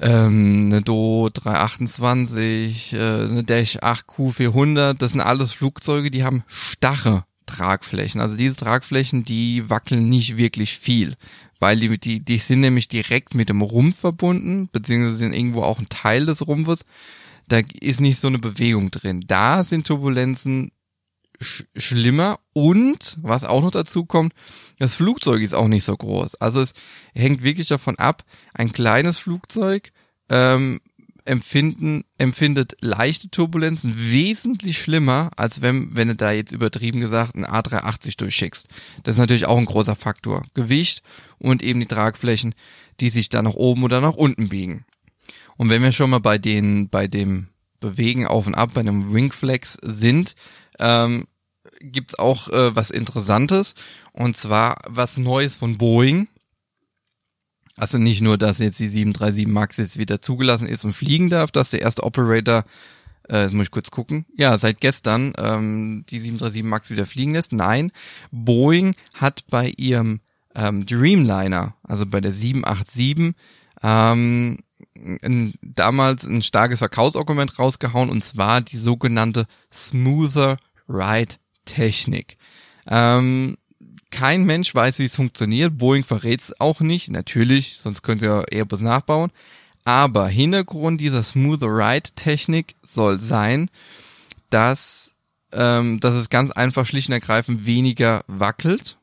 ähm, 0.00 0.66
eine 0.66 0.82
Do 0.82 1.28
328, 1.32 2.92
äh, 2.92 2.96
eine 2.98 3.44
Dash 3.44 3.78
8 3.80 4.06
Q400, 4.06 4.94
das 4.94 5.12
sind 5.12 5.20
alles 5.20 5.52
Flugzeuge, 5.52 6.10
die 6.10 6.24
haben 6.24 6.44
starre 6.48 7.24
Tragflächen. 7.46 8.20
Also 8.20 8.36
diese 8.36 8.56
Tragflächen, 8.56 9.24
die 9.24 9.68
wackeln 9.70 10.08
nicht 10.08 10.36
wirklich 10.36 10.76
viel, 10.76 11.14
weil 11.60 11.78
die, 11.78 11.98
die, 11.98 12.20
die 12.20 12.38
sind 12.38 12.60
nämlich 12.60 12.88
direkt 12.88 13.34
mit 13.34 13.48
dem 13.48 13.62
Rumpf 13.62 13.98
verbunden, 13.98 14.68
beziehungsweise 14.72 15.16
sind 15.16 15.34
irgendwo 15.34 15.62
auch 15.62 15.78
ein 15.78 15.88
Teil 15.88 16.26
des 16.26 16.46
Rumpfes. 16.46 16.84
Da 17.46 17.60
ist 17.80 18.00
nicht 18.00 18.18
so 18.18 18.28
eine 18.28 18.38
Bewegung 18.38 18.90
drin. 18.90 19.24
Da 19.26 19.64
sind 19.64 19.86
Turbulenzen 19.86 20.70
sch 21.44 21.64
schlimmer 21.76 22.38
und 22.52 23.18
was 23.22 23.44
auch 23.44 23.62
noch 23.62 23.70
dazu 23.70 24.04
kommt, 24.04 24.32
das 24.78 24.96
Flugzeug 24.96 25.42
ist 25.42 25.54
auch 25.54 25.68
nicht 25.68 25.84
so 25.84 25.96
groß. 25.96 26.36
Also 26.36 26.60
es 26.60 26.74
hängt 27.14 27.44
wirklich 27.44 27.68
davon 27.68 27.96
ab, 27.98 28.24
ein 28.54 28.72
kleines 28.72 29.18
Flugzeug 29.18 29.92
ähm, 30.28 30.80
empfinden, 31.24 32.04
empfindet 32.18 32.76
leichte 32.80 33.30
Turbulenzen 33.30 33.94
wesentlich 33.96 34.78
schlimmer, 34.78 35.30
als 35.36 35.62
wenn, 35.62 35.96
wenn 35.96 36.08
du 36.08 36.16
da 36.16 36.32
jetzt 36.32 36.52
übertrieben 36.52 37.00
gesagt 37.00 37.34
ein 37.34 37.46
A380 37.46 38.18
durchschickst. 38.18 38.68
Das 39.02 39.14
ist 39.14 39.20
natürlich 39.20 39.46
auch 39.46 39.58
ein 39.58 39.64
großer 39.64 39.96
Faktor. 39.96 40.42
Gewicht 40.54 41.02
und 41.38 41.62
eben 41.62 41.80
die 41.80 41.86
Tragflächen, 41.86 42.54
die 43.00 43.10
sich 43.10 43.28
da 43.28 43.42
nach 43.42 43.54
oben 43.54 43.84
oder 43.84 44.00
nach 44.00 44.14
unten 44.14 44.48
biegen. 44.48 44.84
Und 45.56 45.70
wenn 45.70 45.82
wir 45.82 45.92
schon 45.92 46.10
mal 46.10 46.20
bei 46.20 46.38
den, 46.38 46.88
bei 46.88 47.06
dem 47.06 47.48
Bewegen 47.80 48.26
auf 48.26 48.46
und 48.46 48.54
ab, 48.54 48.70
bei 48.74 48.80
einem 48.80 49.12
Wingflex 49.12 49.78
sind, 49.82 50.34
ähm, 50.78 51.26
gibt's 51.80 52.18
auch 52.18 52.48
äh, 52.48 52.74
was 52.74 52.90
Interessantes 52.90 53.74
und 54.12 54.36
zwar 54.36 54.76
was 54.86 55.18
Neues 55.18 55.56
von 55.56 55.78
Boeing. 55.78 56.28
Also 57.76 57.98
nicht 57.98 58.20
nur, 58.20 58.38
dass 58.38 58.58
jetzt 58.60 58.78
die 58.78 58.88
737 58.88 59.46
Max 59.48 59.76
jetzt 59.78 59.98
wieder 59.98 60.20
zugelassen 60.20 60.68
ist 60.68 60.84
und 60.84 60.92
fliegen 60.92 61.28
darf, 61.28 61.50
dass 61.50 61.70
der 61.70 61.82
erste 61.82 62.04
Operator, 62.04 62.64
äh, 63.28 63.42
jetzt 63.42 63.52
muss 63.52 63.64
ich 63.64 63.72
kurz 63.72 63.90
gucken, 63.90 64.26
ja, 64.36 64.56
seit 64.58 64.80
gestern 64.80 65.32
ähm, 65.38 66.04
die 66.08 66.20
737 66.20 66.62
Max 66.62 66.90
wieder 66.90 67.06
fliegen 67.06 67.32
lässt. 67.32 67.52
Nein, 67.52 67.90
Boeing 68.30 68.94
hat 69.14 69.44
bei 69.50 69.72
ihrem 69.76 70.20
ähm, 70.54 70.86
Dreamliner, 70.86 71.74
also 71.82 72.06
bei 72.06 72.20
der 72.20 72.32
787, 72.32 73.34
ähm, 73.82 74.58
ein, 75.22 75.54
damals 75.60 76.24
ein 76.24 76.42
starkes 76.42 76.78
Verkaufsargument 76.78 77.58
rausgehauen 77.58 78.08
und 78.08 78.24
zwar 78.24 78.60
die 78.60 78.76
sogenannte 78.76 79.46
Smoother 79.72 80.58
Ride 80.88 81.34
Technik. 81.64 82.36
Ähm, 82.86 83.56
kein 84.10 84.44
Mensch 84.44 84.74
weiß, 84.74 84.98
wie 84.98 85.04
es 85.04 85.16
funktioniert. 85.16 85.76
Boeing 85.76 86.04
verrät 86.04 86.40
es 86.40 86.60
auch 86.60 86.80
nicht, 86.80 87.10
natürlich, 87.10 87.78
sonst 87.80 88.02
könnt 88.02 88.22
ihr 88.22 88.44
Airbus 88.50 88.80
nachbauen. 88.80 89.30
aber 89.84 90.28
Hintergrund 90.28 91.00
dieser 91.00 91.22
Smooth 91.22 91.62
Ride 91.62 92.10
Technik 92.14 92.74
soll 92.82 93.20
sein, 93.20 93.68
dass, 94.48 95.14
ähm, 95.52 96.00
dass 96.00 96.14
es 96.14 96.30
ganz 96.30 96.50
einfach 96.52 96.86
schlicht 96.86 97.08
und 97.08 97.14
ergreifend 97.14 97.66
weniger 97.66 98.24
wackelt. 98.26 98.96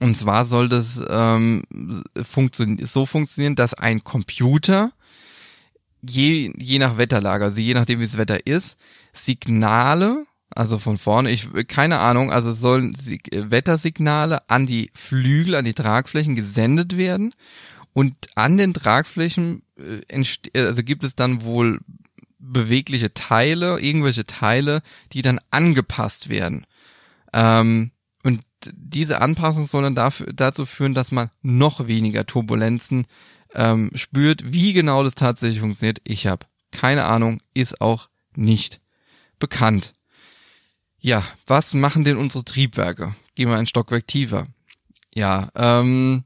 Und 0.00 0.16
zwar 0.16 0.44
soll 0.44 0.68
das 0.68 1.02
ähm, 1.08 1.64
funktio 2.22 2.66
so 2.82 3.04
funktionieren, 3.04 3.56
dass 3.56 3.74
ein 3.74 4.04
Computer 4.04 4.92
je, 6.02 6.52
je 6.56 6.78
nach 6.78 6.96
Wetterlage, 6.96 7.44
also 7.44 7.60
je 7.60 7.74
nachdem 7.74 8.00
wie 8.00 8.04
das 8.04 8.18
Wetter 8.18 8.46
ist, 8.46 8.76
Signale, 9.12 10.26
also 10.50 10.78
von 10.78 10.98
vorne, 10.98 11.30
ich 11.30 11.48
keine 11.68 11.98
Ahnung, 11.98 12.32
also 12.32 12.52
sollen 12.52 12.94
Wettersignale 12.96 14.48
an 14.48 14.66
die 14.66 14.90
Flügel, 14.94 15.54
an 15.54 15.64
die 15.64 15.74
Tragflächen 15.74 16.34
gesendet 16.34 16.96
werden 16.96 17.34
und 17.92 18.14
an 18.34 18.56
den 18.56 18.74
Tragflächen 18.74 19.62
äh, 19.76 20.24
also 20.54 20.82
gibt 20.82 21.04
es 21.04 21.16
dann 21.16 21.42
wohl 21.42 21.80
bewegliche 22.38 23.12
Teile, 23.14 23.78
irgendwelche 23.78 24.24
Teile, 24.24 24.82
die 25.12 25.22
dann 25.22 25.40
angepasst 25.50 26.28
werden. 26.28 26.66
Ähm, 27.32 27.90
und 28.22 28.42
diese 28.72 29.20
Anpassung 29.20 29.66
soll 29.66 29.82
dann 29.82 29.94
dafür, 29.94 30.32
dazu 30.32 30.66
führen, 30.66 30.94
dass 30.94 31.12
man 31.12 31.30
noch 31.42 31.86
weniger 31.86 32.26
Turbulenzen 32.26 33.06
ähm, 33.54 33.90
spürt. 33.94 34.42
Wie 34.52 34.72
genau 34.72 35.02
das 35.02 35.14
tatsächlich 35.14 35.60
funktioniert, 35.60 36.00
ich 36.04 36.26
habe 36.26 36.46
keine 36.70 37.04
Ahnung, 37.04 37.40
ist 37.54 37.80
auch 37.80 38.08
nicht 38.34 38.80
bekannt. 39.38 39.94
Ja, 41.00 41.22
was 41.46 41.74
machen 41.74 42.04
denn 42.04 42.16
unsere 42.16 42.44
Triebwerke? 42.44 43.14
Gehen 43.34 43.48
wir 43.48 43.56
ein 43.56 43.66
Stockwerk 43.66 44.06
tiefer. 44.06 44.46
Ja, 45.14 45.48
ähm, 45.54 46.24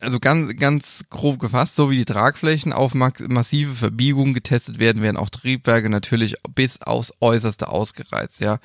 also 0.00 0.18
ganz, 0.18 0.56
ganz 0.56 1.04
grob 1.08 1.38
gefasst, 1.38 1.76
so 1.76 1.90
wie 1.90 1.96
die 1.96 2.04
Tragflächen 2.04 2.72
auf 2.72 2.94
massive 2.94 3.74
Verbiegungen 3.74 4.34
getestet 4.34 4.80
werden, 4.80 5.00
werden 5.00 5.16
auch 5.16 5.30
Triebwerke 5.30 5.88
natürlich 5.88 6.34
bis 6.54 6.82
aufs 6.82 7.14
Äußerste 7.20 7.68
ausgereizt, 7.68 8.40
ja 8.40 8.58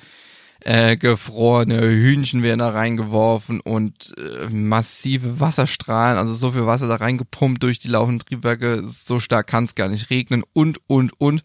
äh, 0.60 0.96
gefrorene 0.96 1.80
Hühnchen 1.80 2.42
werden 2.42 2.58
da 2.58 2.70
reingeworfen 2.70 3.60
und 3.60 4.14
äh, 4.18 4.48
massive 4.50 5.40
Wasserstrahlen, 5.40 6.18
also 6.18 6.34
so 6.34 6.52
viel 6.52 6.66
Wasser 6.66 6.88
da 6.88 6.96
reingepumpt 6.96 7.62
durch 7.62 7.78
die 7.78 7.88
laufenden 7.88 8.26
Triebwerke, 8.26 8.82
so 8.84 9.20
stark 9.20 9.46
kann 9.46 9.64
es 9.64 9.74
gar 9.74 9.88
nicht 9.88 10.10
regnen 10.10 10.42
und, 10.52 10.80
und, 10.88 11.12
und, 11.20 11.44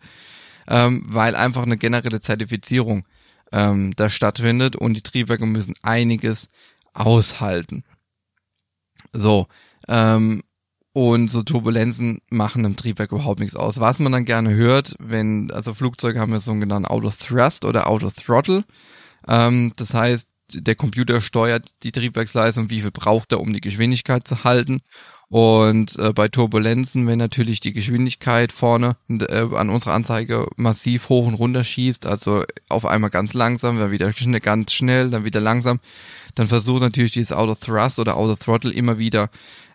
ähm, 0.68 1.04
weil 1.08 1.36
einfach 1.36 1.64
eine 1.64 1.78
generelle 1.78 2.20
Zertifizierung 2.20 3.06
ähm, 3.52 3.94
da 3.96 4.10
stattfindet 4.10 4.76
und 4.76 4.96
die 4.96 5.02
Triebwerke 5.02 5.46
müssen 5.46 5.76
einiges 5.82 6.50
aushalten. 6.94 7.84
So, 9.12 9.48
ähm, 9.88 10.42
und 10.94 11.30
so 11.32 11.42
Turbulenzen 11.42 12.22
machen 12.30 12.66
im 12.66 12.76
Triebwerk 12.76 13.12
überhaupt 13.12 13.40
nichts 13.40 13.56
aus. 13.56 13.80
Was 13.80 14.00
man 14.00 14.12
dann 14.12 14.26
gerne 14.26 14.54
hört, 14.54 14.96
wenn, 15.00 15.52
also 15.52 15.74
Flugzeuge 15.74 16.20
haben 16.20 16.34
ja 16.34 16.40
so 16.40 16.52
einen 16.52 16.60
genannten 16.60 16.88
Auto 16.88 17.10
Thrust 17.10 17.66
oder 17.66 17.88
Auto 17.88 18.12
Throttle. 18.12 18.64
Ähm, 19.28 19.74
das 19.76 19.94
heißt, 19.94 20.30
der 20.54 20.76
Computer 20.76 21.20
steuert 21.20 21.68
die 21.82 21.92
Triebwerksleistung, 21.92 22.70
wie 22.70 22.82
viel 22.82 22.92
braucht 22.92 23.32
er, 23.32 23.40
um 23.40 23.54
die 23.54 23.62
Geschwindigkeit 23.62 24.28
zu 24.28 24.44
halten. 24.44 24.82
Und 25.34 25.98
äh, 25.98 26.14
bei 26.14 26.28
Turbulenzen, 26.28 27.08
wenn 27.08 27.18
natürlich 27.18 27.60
die 27.60 27.74
Geschwindigkeit 27.74 28.52
vorne 28.52 28.98
äh, 29.10 29.48
an 29.56 29.72
unserer 29.72 29.94
Anzeige 29.94 30.46
massiv 30.58 31.10
hoch 31.10 31.26
und 31.26 31.34
runter 31.34 31.64
schießt, 31.64 32.06
also 32.06 32.44
auf 32.70 32.86
einmal 32.86 33.10
ganz 33.10 33.34
langsam, 33.34 33.80
dann 33.80 33.90
wieder 33.90 34.14
schnell, 34.14 34.42
ganz 34.42 34.74
schnell, 34.74 35.10
dann 35.10 35.26
wieder 35.26 35.42
langsam, 35.42 35.80
dann 36.36 36.48
versucht 36.48 36.82
natürlich 36.82 37.14
dieses 37.14 37.32
Auto 37.32 37.56
Thrust 37.56 37.98
oder 37.98 38.16
Auto 38.16 38.36
Throttle 38.36 38.72
immer 38.72 39.00
wieder 39.00 39.32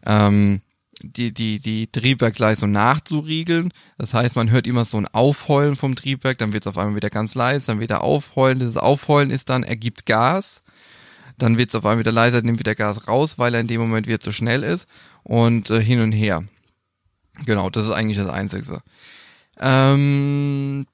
ähm, 0.07 0.61
die, 1.03 1.35
die, 1.35 1.59
die 1.59 1.89
Triebwerksleistung 1.89 2.71
nachzuriegeln. 2.71 3.73
Das 3.99 4.15
heißt, 4.15 4.37
man 4.37 4.53
hört 4.53 4.69
immer 4.69 4.85
so 4.85 4.97
ein 4.97 5.09
Aufheulen 5.09 5.75
vom 5.75 5.97
Triebwerk, 5.97 6.39
dann 6.39 6.53
wird 6.53 6.63
es 6.63 6.67
auf 6.69 6.79
einmal 6.79 6.95
wieder 6.95 7.11
ganz 7.11 7.35
leise, 7.35 7.67
dann 7.67 7.81
wieder 7.81 8.05
aufheulen. 8.05 8.61
Dieses 8.61 8.77
Aufheulen 8.77 9.31
ist 9.31 9.51
dann, 9.51 9.65
er 9.65 9.75
gibt 9.75 10.07
Gas, 10.07 10.63
dann 11.37 11.59
wird 11.59 11.71
es 11.71 11.75
auf 11.75 11.85
einmal 11.85 11.99
wieder 11.99 12.13
leiser, 12.13 12.43
nimmt 12.43 12.61
wieder 12.61 12.77
Gas 12.77 13.09
raus, 13.09 13.41
weil 13.41 13.55
er 13.55 13.61
in 13.61 13.67
dem 13.67 13.81
Moment 13.81 14.07
wieder 14.07 14.21
zu 14.21 14.31
schnell 14.31 14.63
ist 14.63 14.87
und 15.29 15.71
äh, 15.71 15.81
hin 15.81 16.01
und 16.01 16.13
her. 16.13 16.43
Genau, 17.45 17.71
das 17.71 17.85
ist 17.85 17.93
eigentlich 17.93 18.17
das 18.17 18.31
Einzige. 18.31 18.81
Ähm, 19.61 20.87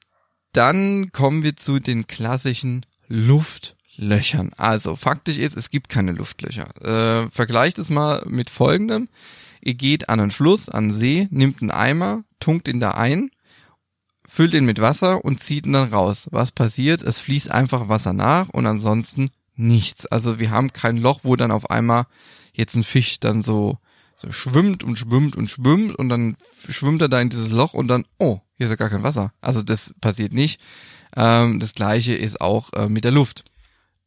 dann 0.52 1.10
kommen 1.10 1.42
wir 1.42 1.56
zu 1.56 1.78
den 1.78 2.06
klassischen 2.06 2.84
Luftlöchern. 3.08 4.50
Also 4.56 4.96
faktisch 4.96 5.38
ist, 5.38 5.56
es 5.56 5.70
gibt 5.70 5.88
keine 5.88 6.12
Luftlöcher. 6.12 6.68
Äh, 6.82 7.30
vergleicht 7.30 7.78
es 7.78 7.88
mal 7.88 8.22
mit 8.26 8.50
folgendem. 8.50 9.08
Ihr 9.60 9.74
geht 9.74 10.08
an 10.08 10.20
einen 10.20 10.30
Fluss, 10.30 10.68
an 10.68 10.84
einen 10.84 10.92
See, 10.92 11.28
nimmt 11.30 11.62
einen 11.62 11.70
Eimer, 11.70 12.24
tunkt 12.40 12.68
ihn 12.68 12.80
da 12.80 12.90
ein, 12.90 13.30
füllt 14.26 14.52
ihn 14.52 14.66
mit 14.66 14.80
Wasser 14.80 15.24
und 15.24 15.40
zieht 15.40 15.64
ihn 15.64 15.72
dann 15.72 15.92
raus. 15.92 16.28
Was 16.32 16.50
passiert? 16.50 17.02
Es 17.02 17.20
fließt 17.20 17.50
einfach 17.50 17.88
Wasser 17.88 18.12
nach 18.12 18.48
und 18.48 18.66
ansonsten 18.66 19.30
nichts. 19.54 20.06
Also 20.06 20.38
wir 20.38 20.50
haben 20.50 20.72
kein 20.72 20.96
Loch, 20.96 21.20
wo 21.22 21.36
dann 21.36 21.52
auf 21.52 21.70
einmal 21.70 22.06
jetzt 22.52 22.74
ein 22.74 22.82
Fisch 22.82 23.20
dann 23.20 23.42
so, 23.42 23.78
schwimmt 24.30 24.84
und 24.84 24.98
schwimmt 24.98 25.36
und 25.36 25.48
schwimmt 25.48 25.94
und 25.94 26.08
dann 26.08 26.36
schwimmt 26.68 27.02
er 27.02 27.08
da 27.08 27.20
in 27.20 27.30
dieses 27.30 27.50
Loch 27.50 27.74
und 27.74 27.88
dann, 27.88 28.04
oh, 28.18 28.40
hier 28.54 28.66
ist 28.66 28.70
ja 28.70 28.76
gar 28.76 28.90
kein 28.90 29.02
Wasser. 29.02 29.32
Also 29.40 29.62
das 29.62 29.94
passiert 30.00 30.32
nicht. 30.32 30.60
Ähm, 31.16 31.60
das 31.60 31.74
gleiche 31.74 32.14
ist 32.14 32.40
auch 32.40 32.72
äh, 32.72 32.88
mit 32.88 33.04
der 33.04 33.12
Luft. 33.12 33.44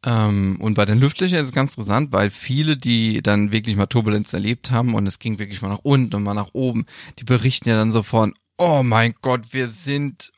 Ähm, 0.06 0.58
und 0.60 0.76
bei 0.76 0.86
den 0.86 1.00
Luftlöchern 1.00 1.40
ist 1.40 1.50
es 1.50 1.56
ganz 1.56 1.74
interessant, 1.74 2.12
weil 2.12 2.30
viele, 2.30 2.78
die 2.78 3.22
dann 3.22 3.52
wirklich 3.52 3.76
mal 3.76 3.88
Turbulenz 3.88 4.34
erlebt 4.34 4.72
haben 4.72 4.94
und 4.94 5.08
es 5.08 5.20
ging 5.20 5.40
wirklich 5.40 5.62
mal 5.62 5.70
nach 5.70 5.84
unten 5.84 6.16
und 6.16 6.24
mal 6.24 6.34
nach 6.34 6.54
oben, 6.54 6.86
die 7.20 7.24
berichten 7.24 7.70
ja 7.70 7.76
dann 7.76 7.92
so 7.92 8.04
von, 8.04 8.34
oh 8.58 8.84
mein 8.84 9.16
Gott, 9.22 9.54
wir 9.54 9.68
sind 9.68 10.32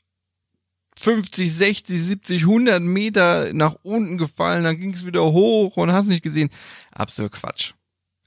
50, 0.99 1.53
60, 1.53 2.01
70, 2.01 2.41
100 2.43 2.81
Meter 2.81 3.53
nach 3.53 3.75
unten 3.83 4.17
gefallen, 4.17 4.63
dann 4.63 4.79
ging 4.79 4.93
es 4.93 5.05
wieder 5.05 5.23
hoch 5.23 5.77
und 5.77 5.93
hast 5.93 6.07
nicht 6.07 6.23
gesehen. 6.23 6.49
Absolut 6.91 7.31
Quatsch. 7.31 7.73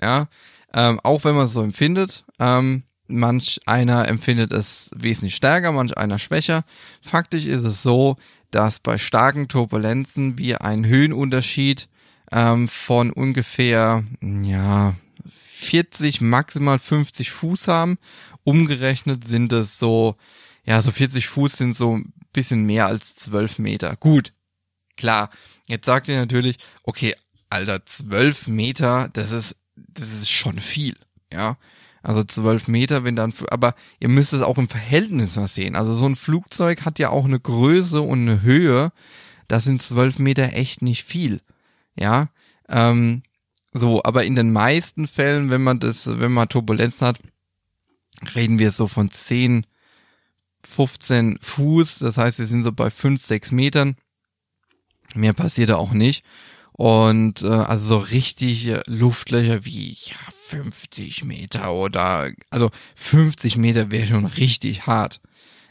Ja, 0.00 0.28
ähm, 0.74 1.00
auch 1.02 1.24
wenn 1.24 1.34
man 1.34 1.46
es 1.46 1.52
so 1.52 1.62
empfindet. 1.62 2.24
Ähm, 2.38 2.84
manch 3.08 3.60
einer 3.66 4.08
empfindet 4.08 4.52
es 4.52 4.90
wesentlich 4.94 5.34
stärker, 5.34 5.72
manch 5.72 5.96
einer 5.98 6.18
schwächer. 6.18 6.64
Faktisch 7.00 7.46
ist 7.46 7.64
es 7.64 7.82
so, 7.82 8.16
dass 8.50 8.80
bei 8.80 8.98
starken 8.98 9.48
Turbulenzen 9.48 10.38
wir 10.38 10.62
einen 10.62 10.86
Höhenunterschied 10.86 11.88
ähm, 12.30 12.68
von 12.68 13.10
ungefähr 13.10 14.04
ja 14.20 14.94
40 15.26 16.20
maximal 16.20 16.78
50 16.78 17.30
Fuß 17.30 17.68
haben. 17.68 17.98
Umgerechnet 18.44 19.26
sind 19.26 19.52
es 19.52 19.78
so 19.78 20.16
ja 20.64 20.80
so 20.80 20.90
40 20.90 21.26
Fuß 21.26 21.56
sind 21.56 21.74
so 21.74 21.96
ein 21.96 22.12
bisschen 22.32 22.64
mehr 22.64 22.86
als 22.86 23.16
12 23.16 23.58
Meter. 23.58 23.96
Gut, 23.96 24.32
klar. 24.96 25.30
Jetzt 25.68 25.86
sagt 25.86 26.08
ihr 26.08 26.16
natürlich, 26.16 26.56
okay, 26.82 27.14
Alter, 27.50 27.84
12 27.84 28.48
Meter, 28.48 29.08
das 29.12 29.32
ist 29.32 29.56
das 29.76 30.12
ist 30.12 30.30
schon 30.30 30.58
viel, 30.58 30.96
ja. 31.32 31.56
Also 32.02 32.24
zwölf 32.24 32.66
Meter, 32.66 33.04
wenn 33.04 33.14
dann, 33.14 33.32
aber 33.50 33.74
ihr 34.00 34.08
müsst 34.08 34.32
es 34.32 34.42
auch 34.42 34.58
im 34.58 34.66
Verhältnis 34.66 35.36
mal 35.36 35.46
sehen. 35.46 35.76
Also 35.76 35.94
so 35.94 36.06
ein 36.06 36.16
Flugzeug 36.16 36.84
hat 36.84 36.98
ja 36.98 37.10
auch 37.10 37.24
eine 37.24 37.38
Größe 37.38 38.00
und 38.00 38.22
eine 38.22 38.42
Höhe. 38.42 38.90
Das 39.46 39.64
sind 39.64 39.82
zwölf 39.82 40.18
Meter 40.18 40.52
echt 40.54 40.82
nicht 40.82 41.04
viel. 41.04 41.40
Ja, 41.94 42.28
ähm, 42.68 43.22
so, 43.72 44.02
aber 44.02 44.24
in 44.24 44.34
den 44.34 44.52
meisten 44.52 45.06
Fällen, 45.06 45.50
wenn 45.50 45.62
man 45.62 45.78
das, 45.78 46.18
wenn 46.18 46.32
man 46.32 46.48
Turbulenzen 46.48 47.06
hat, 47.06 47.20
reden 48.34 48.58
wir 48.58 48.70
so 48.70 48.86
von 48.86 49.10
zehn, 49.10 49.66
15 50.64 51.38
Fuß. 51.40 52.00
Das 52.00 52.18
heißt, 52.18 52.38
wir 52.38 52.46
sind 52.46 52.64
so 52.64 52.72
bei 52.72 52.90
fünf, 52.90 53.22
sechs 53.22 53.50
Metern. 53.50 53.96
Mehr 55.14 55.32
passiert 55.32 55.70
da 55.70 55.76
auch 55.76 55.92
nicht. 55.92 56.24
Und 56.82 57.42
äh, 57.42 57.46
also 57.46 57.86
so 57.86 57.98
richtig 57.98 58.72
Luftlöcher 58.88 59.64
wie 59.64 59.96
ja 60.02 60.16
50 60.28 61.22
Meter 61.22 61.72
oder 61.72 62.32
also 62.50 62.70
50 62.96 63.56
Meter 63.56 63.92
wäre 63.92 64.08
schon 64.08 64.24
richtig 64.24 64.84
hart. 64.84 65.20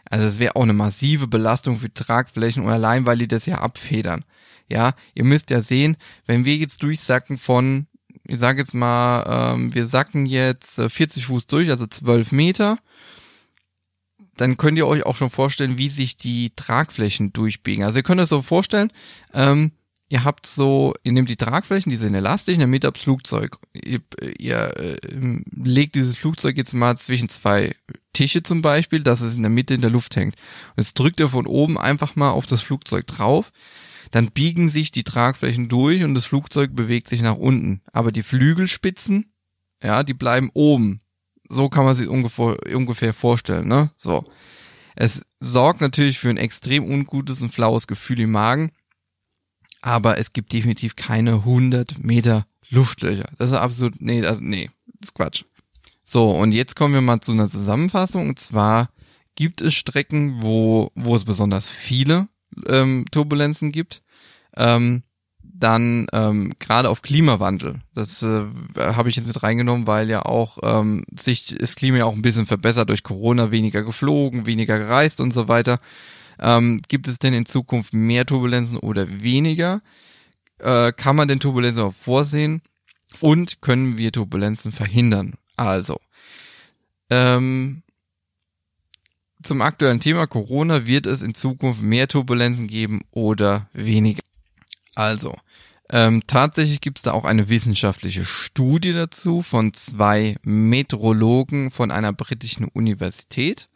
Also 0.06 0.26
es 0.26 0.40
wäre 0.40 0.56
auch 0.56 0.64
eine 0.64 0.72
massive 0.72 1.28
Belastung 1.28 1.76
für 1.76 1.94
Tragflächen 1.94 2.64
und 2.64 2.70
allein 2.70 3.06
weil 3.06 3.18
die 3.18 3.28
das 3.28 3.46
ja 3.46 3.58
abfedern. 3.58 4.24
Ja, 4.70 4.94
ihr 5.14 5.26
müsst 5.26 5.50
ja 5.50 5.60
sehen, 5.60 5.98
wenn 6.28 6.46
wir 6.46 6.56
jetzt 6.56 6.82
durchsacken 6.82 7.38
von, 7.38 7.88
ich 8.26 8.40
sage 8.40 8.62
jetzt 8.62 8.74
mal, 8.74 9.54
ähm, 9.56 9.76
wir 9.76 9.88
sacken 9.88 10.26
jetzt 10.26 10.80
40 10.80 11.26
Fuß 11.26 11.46
durch, 11.46 11.70
also 11.70 11.88
12 11.88 12.32
Meter, 12.32 12.78
dann 14.38 14.56
könnt 14.56 14.78
ihr 14.78 14.88
euch 14.88 15.06
auch 15.06 15.18
schon 15.18 15.30
vorstellen, 15.30 15.78
wie 15.78 15.90
sich 15.90 16.16
die 16.16 16.54
Tragflächen 16.56 17.34
durchbiegen. 17.34 17.84
Also 17.84 18.00
ihr 18.00 18.04
könnt 18.04 18.22
es 18.22 18.30
so 18.30 18.42
vorstellen, 18.42 18.94
ähm, 19.34 19.74
ihr 20.12 20.26
habt 20.26 20.46
so, 20.46 20.94
ihr 21.04 21.14
nehmt 21.14 21.30
die 21.30 21.38
Tragflächen, 21.38 21.90
die 21.90 21.96
sind 21.96 22.14
elastisch, 22.14 22.56
in 22.56 22.60
der 22.60 22.68
Mitte 22.68 22.92
das 22.92 23.02
Flugzeug. 23.02 23.58
Ihr, 23.74 24.02
ihr 24.38 24.78
äh, 24.78 24.98
legt 25.56 25.96
dieses 25.96 26.18
Flugzeug 26.18 26.58
jetzt 26.58 26.74
mal 26.74 26.98
zwischen 26.98 27.30
zwei 27.30 27.74
Tische 28.12 28.44
zum 28.44 28.62
Beispiel, 28.62 29.00
dass 29.00 29.22
es 29.22 29.38
in 29.38 29.42
der 29.42 29.50
Mitte 29.50 29.74
in 29.74 29.80
der 29.80 29.90
Luft 29.90 30.18
hängt. 30.18 30.36
Und 30.76 30.84
jetzt 30.84 31.00
drückt 31.00 31.22
ihr 31.22 31.30
von 31.30 31.48
oben 31.48 31.78
einfach 31.78 32.18
mal 32.18 32.30
auf 32.30 32.46
das 32.46 32.62
Flugzeug 32.62 33.08
drauf. 33.08 33.54
Dann 34.12 34.32
biegen 34.32 34.68
sich 34.68 34.92
die 34.92 35.06
Tragflächen 35.06 35.70
durch 35.70 36.04
und 36.04 36.14
das 36.14 36.26
Flugzeug 36.26 36.76
bewegt 36.76 37.08
sich 37.08 37.22
nach 37.22 37.38
unten. 37.38 37.80
Aber 37.94 38.12
die 38.12 38.24
Flügelspitzen, 38.24 39.32
ja, 39.82 40.04
die 40.04 40.14
bleiben 40.14 40.50
oben. 40.54 41.00
so 41.48 41.70
kann 41.70 41.86
man 41.86 41.96
sich 41.96 42.10
ungefähr, 42.10 42.58
ungefähr 42.76 43.14
vorstellen, 43.14 43.70
ne? 43.70 43.92
So. 43.96 44.26
Es 44.94 45.26
sorgt 45.40 45.80
natürlich 45.80 46.20
für 46.20 46.30
ein 46.30 46.36
extrem 46.36 46.84
ungutes 46.84 47.42
und 47.42 47.54
flaues 47.54 47.88
Gefühl 47.88 48.20
im 48.20 48.32
Magen, 48.32 48.74
aber 49.82 50.18
es 50.18 50.34
gibt 50.34 50.54
definitiv 50.54 50.96
keine 50.96 51.34
100 51.34 52.04
Meter 52.04 52.46
Luftlöcher. 52.70 53.30
Das 53.38 53.50
ist 53.50 53.56
absolut, 53.56 54.02
nee, 54.02 54.22
das, 54.22 54.40
nee, 54.40 54.70
das 54.86 55.10
ist 55.10 55.16
Quatsch. 55.16 55.44
So, 56.04 56.32
und 56.32 56.52
jetzt 56.52 56.76
kommen 56.76 56.94
wir 56.94 57.02
mal 57.02 57.22
zu 57.22 57.32
einer 57.32 57.48
Zusammenfassung. 57.48 58.30
Und 58.30 58.40
zwar 58.40 58.90
gibt 59.36 59.62
es 59.62 59.74
Strecken, 59.74 60.42
wo, 60.42 60.92
wo 60.96 61.16
es 61.16 61.26
besonders 61.26 61.70
viele 61.70 62.28
ähm, 62.68 63.06
Turbulenzen 63.12 63.72
gibt. 63.72 64.02
Ähm, 64.56 65.04
dann 65.62 66.08
ähm, 66.12 66.54
gerade 66.60 66.90
auf 66.90 67.02
Klimawandel. 67.02 67.82
Das 67.94 68.24
äh, 68.24 68.46
habe 68.78 69.10
ich 69.10 69.16
jetzt 69.16 69.28
mit 69.28 69.44
reingenommen, 69.44 69.86
weil 69.86 70.10
ja 70.10 70.24
auch 70.24 70.58
ähm, 70.64 71.06
sich 71.18 71.56
das 71.58 71.76
Klima 71.76 72.00
ja 72.00 72.06
auch 72.06 72.16
ein 72.16 72.24
bisschen 72.24 72.48
verbessert 72.48 72.90
durch 72.90 73.04
Corona, 73.04 73.52
weniger 73.52 73.84
geflogen, 73.84 74.48
weniger 74.48 74.80
gereist 74.80 75.22
und 75.22 75.32
so 75.32 75.48
weiter. 75.48 75.80
Ähm, 76.42 76.82
gibt 76.88 77.08
es 77.08 77.20
denn 77.20 77.34
in 77.34 77.46
Zukunft 77.46 77.94
mehr 77.94 78.26
Turbulenzen 78.26 78.78
oder 78.78 79.22
weniger? 79.22 79.82
Äh, 80.58 80.92
kann 80.92 81.16
man 81.16 81.28
denn 81.28 81.40
Turbulenzen 81.40 81.84
auch 81.84 81.94
vorsehen? 81.94 82.62
Und 83.20 83.62
können 83.62 83.98
wir 83.98 84.12
Turbulenzen 84.12 84.72
verhindern? 84.72 85.36
Also, 85.58 86.00
ähm, 87.10 87.84
zum 89.44 89.62
aktuellen 89.62 90.00
Thema 90.00 90.28
Corona 90.28 90.86
wird 90.86 91.06
es 91.06 91.22
in 91.22 91.34
Zukunft 91.34 91.82
mehr 91.82 92.08
Turbulenzen 92.08 92.68
geben 92.68 93.02
oder 93.12 93.70
weniger. 93.74 94.24
Also, 94.96 95.36
ähm, 95.90 96.24
tatsächlich 96.26 96.80
gibt 96.80 97.00
es 97.00 97.04
da 97.04 97.12
auch 97.12 97.26
eine 97.26 97.50
wissenschaftliche 97.50 98.24
Studie 98.24 98.94
dazu 98.94 99.42
von 99.42 99.74
zwei 99.74 100.38
Meteorologen 100.44 101.70
von 101.70 101.92
einer 101.92 102.14
britischen 102.14 102.66
Universität. 102.66 103.68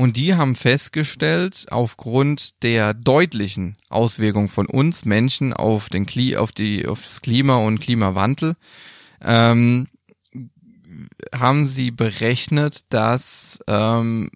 Und 0.00 0.16
die 0.16 0.34
haben 0.34 0.54
festgestellt, 0.54 1.66
aufgrund 1.68 2.62
der 2.62 2.94
deutlichen 2.94 3.76
Auswirkung 3.90 4.48
von 4.48 4.64
uns 4.64 5.04
Menschen 5.04 5.52
auf, 5.52 5.90
den 5.90 6.06
Kli 6.06 6.38
auf, 6.38 6.52
die, 6.52 6.86
auf 6.86 7.04
das 7.04 7.20
Klima 7.20 7.56
und 7.56 7.82
Klimawandel, 7.82 8.56
ähm, 9.20 9.88
haben 11.38 11.66
sie 11.66 11.90
berechnet, 11.90 12.86
dass 12.88 13.60
ähm, 13.66 14.30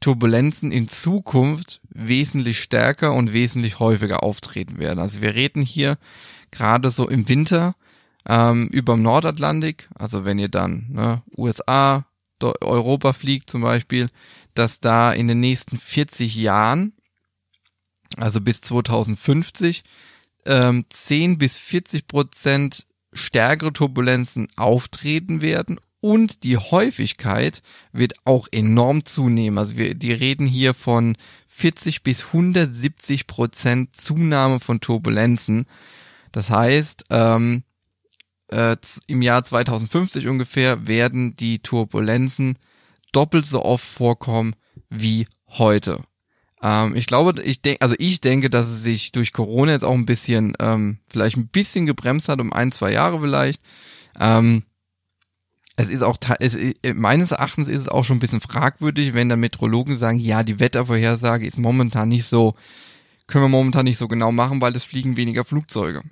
Turbulenzen 0.00 0.72
in 0.72 0.88
Zukunft 0.88 1.82
wesentlich 1.90 2.60
stärker 2.60 3.12
und 3.12 3.34
wesentlich 3.34 3.80
häufiger 3.80 4.22
auftreten 4.22 4.78
werden. 4.78 5.00
Also 5.00 5.20
wir 5.20 5.34
reden 5.34 5.60
hier 5.60 5.98
gerade 6.50 6.90
so 6.90 7.10
im 7.10 7.28
Winter 7.28 7.74
ähm, 8.26 8.68
über 8.68 8.94
dem 8.94 9.02
Nordatlantik, 9.02 9.86
also 9.94 10.24
wenn 10.24 10.38
ihr 10.38 10.48
dann 10.48 10.86
ne, 10.88 11.22
USA, 11.36 12.06
Europa 12.42 13.12
fliegt 13.12 13.50
zum 13.50 13.62
Beispiel, 13.62 14.08
dass 14.54 14.80
da 14.80 15.12
in 15.12 15.28
den 15.28 15.40
nächsten 15.40 15.76
40 15.76 16.36
Jahren, 16.36 16.92
also 18.16 18.40
bis 18.40 18.60
2050, 18.60 19.84
ähm, 20.46 20.84
10 20.88 21.38
bis 21.38 21.58
40 21.58 22.06
Prozent 22.06 22.86
stärkere 23.12 23.72
Turbulenzen 23.72 24.48
auftreten 24.56 25.40
werden 25.40 25.78
und 26.04 26.42
die 26.44 26.58
Häufigkeit 26.58 27.62
wird 27.92 28.14
auch 28.26 28.46
enorm 28.52 29.06
zunehmen. 29.06 29.56
Also 29.56 29.78
wir 29.78 29.94
die 29.94 30.12
reden 30.12 30.46
hier 30.46 30.74
von 30.74 31.16
40 31.46 32.02
bis 32.02 32.26
170 32.26 33.26
Prozent 33.26 33.96
Zunahme 33.96 34.60
von 34.60 34.80
Turbulenzen. 34.80 35.64
Das 36.30 36.50
heißt, 36.50 37.06
ähm, 37.08 37.62
äh, 38.48 38.76
im 39.06 39.22
Jahr 39.22 39.44
2050 39.44 40.28
ungefähr 40.28 40.86
werden 40.86 41.36
die 41.36 41.60
Turbulenzen 41.60 42.58
doppelt 43.14 43.46
so 43.46 43.64
oft 43.64 43.84
vorkommen 43.84 44.54
wie 44.90 45.26
heute. 45.48 46.02
Ähm, 46.62 46.96
ich 46.96 47.06
glaube, 47.06 47.42
ich 47.42 47.62
denke, 47.62 47.82
also 47.82 47.94
ich 47.98 48.20
denke, 48.20 48.50
dass 48.50 48.66
es 48.66 48.82
sich 48.82 49.12
durch 49.12 49.32
Corona 49.32 49.72
jetzt 49.72 49.84
auch 49.84 49.94
ein 49.94 50.06
bisschen, 50.06 50.54
ähm, 50.60 50.98
vielleicht 51.08 51.36
ein 51.36 51.48
bisschen 51.48 51.86
gebremst 51.86 52.28
hat, 52.28 52.40
um 52.40 52.52
ein, 52.52 52.72
zwei 52.72 52.92
Jahre 52.92 53.20
vielleicht. 53.20 53.60
Ähm, 54.18 54.64
es 55.76 55.88
ist 55.88 56.02
auch, 56.02 56.16
es, 56.38 56.56
meines 56.94 57.32
Erachtens 57.32 57.68
ist 57.68 57.82
es 57.82 57.88
auch 57.88 58.04
schon 58.04 58.16
ein 58.16 58.20
bisschen 58.20 58.40
fragwürdig, 58.40 59.12
wenn 59.12 59.28
dann 59.28 59.40
Metrologen 59.40 59.96
sagen, 59.96 60.18
ja, 60.20 60.42
die 60.42 60.60
Wettervorhersage 60.60 61.46
ist 61.46 61.58
momentan 61.58 62.08
nicht 62.08 62.24
so, 62.24 62.54
können 63.26 63.44
wir 63.44 63.48
momentan 63.48 63.84
nicht 63.84 63.98
so 63.98 64.06
genau 64.08 64.30
machen, 64.30 64.60
weil 64.60 64.76
es 64.76 64.84
fliegen 64.84 65.16
weniger 65.16 65.44
Flugzeuge. 65.44 66.02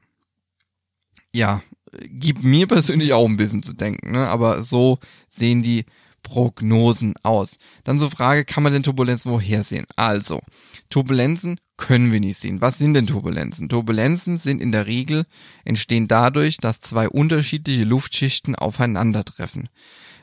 Ja, 1.32 1.62
gibt 2.02 2.42
mir 2.42 2.66
persönlich 2.66 3.12
auch 3.12 3.26
ein 3.26 3.36
bisschen 3.36 3.62
zu 3.62 3.72
denken, 3.72 4.12
ne? 4.12 4.28
aber 4.28 4.62
so 4.62 4.98
sehen 5.28 5.62
die 5.62 5.84
Prognosen 6.22 7.14
aus. 7.22 7.56
Dann 7.84 7.98
so 7.98 8.08
Frage, 8.08 8.44
kann 8.44 8.62
man 8.62 8.72
denn 8.72 8.82
Turbulenzen 8.82 9.30
vorhersehen? 9.30 9.86
Also, 9.96 10.40
Turbulenzen 10.90 11.58
können 11.76 12.12
wir 12.12 12.20
nicht 12.20 12.38
sehen. 12.38 12.60
Was 12.60 12.78
sind 12.78 12.94
denn 12.94 13.06
Turbulenzen? 13.06 13.68
Turbulenzen 13.68 14.38
sind 14.38 14.60
in 14.60 14.72
der 14.72 14.86
Regel 14.86 15.26
entstehen 15.64 16.08
dadurch, 16.08 16.58
dass 16.58 16.80
zwei 16.80 17.08
unterschiedliche 17.08 17.84
Luftschichten 17.84 18.54
aufeinandertreffen. 18.54 19.68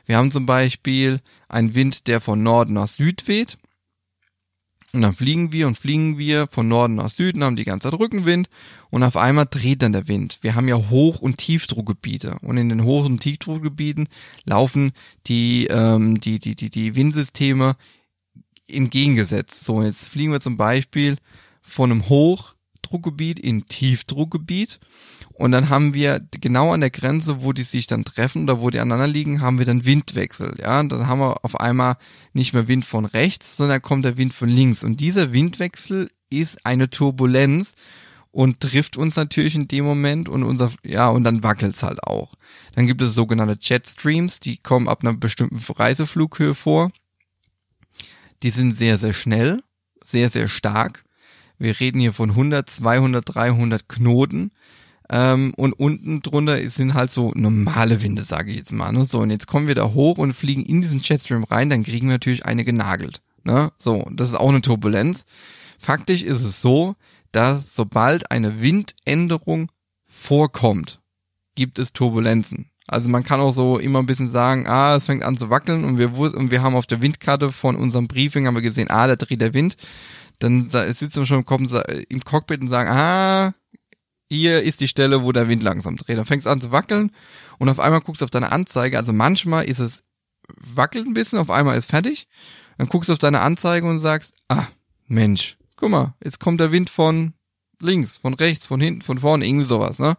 Wir 0.06 0.16
haben 0.16 0.30
zum 0.30 0.46
Beispiel 0.46 1.20
einen 1.48 1.74
Wind, 1.74 2.06
der 2.06 2.20
von 2.20 2.42
Norden 2.42 2.74
nach 2.74 2.88
Süd 2.88 3.28
weht 3.28 3.58
und 4.92 5.02
dann 5.02 5.12
fliegen 5.12 5.52
wir 5.52 5.66
und 5.66 5.78
fliegen 5.78 6.18
wir 6.18 6.46
von 6.48 6.66
Norden 6.66 6.96
nach 6.96 7.10
Süden, 7.10 7.44
haben 7.44 7.56
die 7.56 7.64
ganze 7.64 7.90
Zeit 7.90 8.00
Rückenwind 8.00 8.48
und 8.90 9.02
auf 9.02 9.16
einmal 9.16 9.46
dreht 9.48 9.82
dann 9.82 9.92
der 9.92 10.08
Wind. 10.08 10.38
Wir 10.42 10.54
haben 10.54 10.68
ja 10.68 10.76
Hoch- 10.76 11.20
und 11.20 11.38
Tiefdruckgebiete 11.38 12.38
und 12.42 12.56
in 12.56 12.68
den 12.68 12.84
Hoch- 12.84 13.04
und 13.04 13.20
Tiefdruckgebieten 13.20 14.08
laufen 14.44 14.92
die, 15.26 15.66
ähm, 15.68 16.20
die, 16.20 16.38
die, 16.38 16.56
die, 16.56 16.70
die 16.70 16.96
Windsysteme 16.96 17.76
entgegengesetzt. 18.66 19.64
So, 19.64 19.82
jetzt 19.82 20.08
fliegen 20.08 20.32
wir 20.32 20.40
zum 20.40 20.56
Beispiel 20.56 21.16
von 21.60 21.90
einem 21.90 22.08
Hochdruckgebiet 22.08 23.38
in 23.38 23.66
Tiefdruckgebiet 23.66 24.80
und 25.40 25.52
dann 25.52 25.70
haben 25.70 25.94
wir 25.94 26.20
genau 26.32 26.74
an 26.74 26.82
der 26.82 26.90
Grenze, 26.90 27.42
wo 27.42 27.54
die 27.54 27.62
sich 27.62 27.86
dann 27.86 28.04
treffen 28.04 28.42
oder 28.42 28.60
wo 28.60 28.68
die 28.68 28.78
aneinander 28.78 29.06
liegen, 29.06 29.40
haben 29.40 29.58
wir 29.58 29.64
dann 29.64 29.86
Windwechsel. 29.86 30.58
Ja, 30.60 30.82
dann 30.82 31.06
haben 31.06 31.18
wir 31.18 31.42
auf 31.46 31.58
einmal 31.58 31.96
nicht 32.34 32.52
mehr 32.52 32.68
Wind 32.68 32.84
von 32.84 33.06
rechts, 33.06 33.56
sondern 33.56 33.80
kommt 33.80 34.04
der 34.04 34.18
Wind 34.18 34.34
von 34.34 34.50
links. 34.50 34.84
Und 34.84 35.00
dieser 35.00 35.32
Windwechsel 35.32 36.10
ist 36.28 36.66
eine 36.66 36.90
Turbulenz 36.90 37.76
und 38.32 38.60
trifft 38.60 38.98
uns 38.98 39.16
natürlich 39.16 39.54
in 39.54 39.66
dem 39.66 39.86
Moment 39.86 40.28
und 40.28 40.42
unser, 40.42 40.72
ja, 40.84 41.08
und 41.08 41.24
dann 41.24 41.42
wackelt's 41.42 41.82
halt 41.82 42.04
auch. 42.04 42.34
Dann 42.74 42.86
gibt 42.86 43.00
es 43.00 43.14
sogenannte 43.14 43.56
Jetstreams, 43.58 44.40
die 44.40 44.58
kommen 44.58 44.88
ab 44.88 45.00
einer 45.00 45.14
bestimmten 45.14 45.56
Reiseflughöhe 45.56 46.54
vor. 46.54 46.92
Die 48.42 48.50
sind 48.50 48.76
sehr, 48.76 48.98
sehr 48.98 49.14
schnell, 49.14 49.62
sehr, 50.04 50.28
sehr 50.28 50.48
stark. 50.48 51.02
Wir 51.56 51.80
reden 51.80 51.98
hier 51.98 52.12
von 52.12 52.28
100, 52.28 52.68
200, 52.68 53.24
300 53.34 53.88
Knoten 53.88 54.50
ähm, 55.12 55.52
und 55.56 55.72
unten 55.72 56.22
drunter 56.22 56.68
sind 56.68 56.94
halt 56.94 57.10
so 57.10 57.32
normale 57.34 58.00
Winde, 58.02 58.22
sage 58.22 58.52
ich 58.52 58.56
jetzt 58.56 58.72
mal. 58.72 58.92
Ne? 58.92 59.04
So, 59.04 59.18
und 59.20 59.30
jetzt 59.30 59.48
kommen 59.48 59.66
wir 59.66 59.74
da 59.74 59.92
hoch 59.92 60.18
und 60.18 60.32
fliegen 60.32 60.64
in 60.64 60.80
diesen 60.80 61.00
Jetstream 61.00 61.42
rein, 61.42 61.68
dann 61.68 61.82
kriegen 61.82 62.06
wir 62.06 62.14
natürlich 62.14 62.46
eine 62.46 62.64
genagelt. 62.64 63.20
Ne? 63.42 63.72
So, 63.78 64.06
das 64.12 64.28
ist 64.28 64.36
auch 64.36 64.48
eine 64.48 64.60
Turbulenz. 64.60 65.24
Faktisch 65.78 66.22
ist 66.22 66.42
es 66.42 66.62
so, 66.62 66.94
dass 67.32 67.74
sobald 67.74 68.30
eine 68.30 68.62
Windänderung 68.62 69.72
vorkommt, 70.06 71.00
gibt 71.56 71.80
es 71.80 71.92
Turbulenzen. 71.92 72.70
Also 72.86 73.08
man 73.08 73.24
kann 73.24 73.40
auch 73.40 73.52
so 73.52 73.78
immer 73.78 74.00
ein 74.00 74.06
bisschen 74.06 74.28
sagen, 74.28 74.66
ah, 74.68 74.94
es 74.94 75.06
fängt 75.06 75.22
an 75.22 75.36
zu 75.36 75.50
wackeln 75.50 75.84
und 75.84 75.98
wir 75.98 76.16
und 76.18 76.50
wir 76.50 76.62
haben 76.62 76.74
auf 76.74 76.86
der 76.86 77.02
Windkarte 77.02 77.50
von 77.52 77.76
unserem 77.76 78.08
Briefing 78.08 78.46
haben 78.46 78.56
wir 78.56 78.62
gesehen, 78.62 78.90
ah, 78.90 79.06
da 79.06 79.16
dreht 79.16 79.40
der 79.40 79.54
Wind. 79.54 79.76
Dann 80.38 80.70
sitzen 80.70 81.20
wir 81.20 81.26
schon 81.26 81.44
im 82.08 82.24
Cockpit 82.24 82.60
und 82.62 82.68
sagen, 82.68 82.90
ah, 82.90 83.54
hier 84.30 84.62
ist 84.62 84.80
die 84.80 84.88
Stelle, 84.88 85.22
wo 85.24 85.32
der 85.32 85.48
Wind 85.48 85.62
langsam 85.62 85.96
dreht. 85.96 86.16
Dann 86.16 86.24
fängst 86.24 86.46
du 86.46 86.50
an 86.50 86.60
zu 86.60 86.70
wackeln 86.70 87.10
und 87.58 87.68
auf 87.68 87.80
einmal 87.80 88.00
guckst 88.00 88.20
du 88.20 88.24
auf 88.24 88.30
deine 88.30 88.52
Anzeige. 88.52 88.96
Also 88.96 89.12
manchmal 89.12 89.64
ist 89.64 89.80
es 89.80 90.04
wackelt 90.74 91.06
ein 91.06 91.14
bisschen, 91.14 91.38
auf 91.38 91.50
einmal 91.50 91.76
ist 91.76 91.90
fertig. 91.90 92.28
Dann 92.78 92.88
guckst 92.88 93.08
du 93.08 93.12
auf 93.12 93.18
deine 93.18 93.40
Anzeige 93.40 93.86
und 93.86 93.98
sagst, 93.98 94.34
ah, 94.48 94.66
Mensch, 95.06 95.56
guck 95.76 95.90
mal, 95.90 96.14
jetzt 96.22 96.40
kommt 96.40 96.60
der 96.60 96.72
Wind 96.72 96.90
von 96.90 97.34
links, 97.80 98.16
von 98.16 98.34
rechts, 98.34 98.66
von 98.66 98.80
hinten, 98.80 99.02
von 99.02 99.18
vorne, 99.18 99.46
irgendwie 99.46 99.64
sowas, 99.64 99.98
ne? 99.98 100.16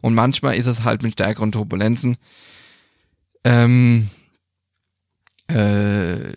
Und 0.00 0.14
manchmal 0.14 0.56
ist 0.56 0.66
es 0.66 0.82
halt 0.82 1.02
mit 1.02 1.12
stärkeren 1.12 1.52
Turbulenzen. 1.52 2.16
Ähm, 3.44 4.08
äh, 5.48 6.32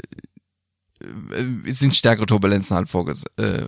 sind 1.67 1.95
stärkere 1.95 2.25
Turbulenzen 2.25 2.75
halt 2.75 2.89
vorges 2.89 3.25
äh, 3.37 3.67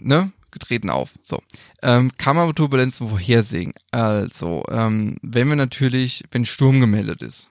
ne? 0.00 0.32
Getreten 0.52 0.90
auf. 0.90 1.12
So. 1.22 1.42
Ähm, 1.82 2.10
kann 2.18 2.36
man 2.36 2.54
Turbulenzen 2.54 3.08
vorhersehen? 3.08 3.72
Also, 3.90 4.64
ähm, 4.70 5.16
wenn 5.22 5.48
wir 5.48 5.56
natürlich, 5.56 6.24
wenn 6.30 6.44
Sturm 6.44 6.80
gemeldet 6.80 7.22
ist 7.22 7.50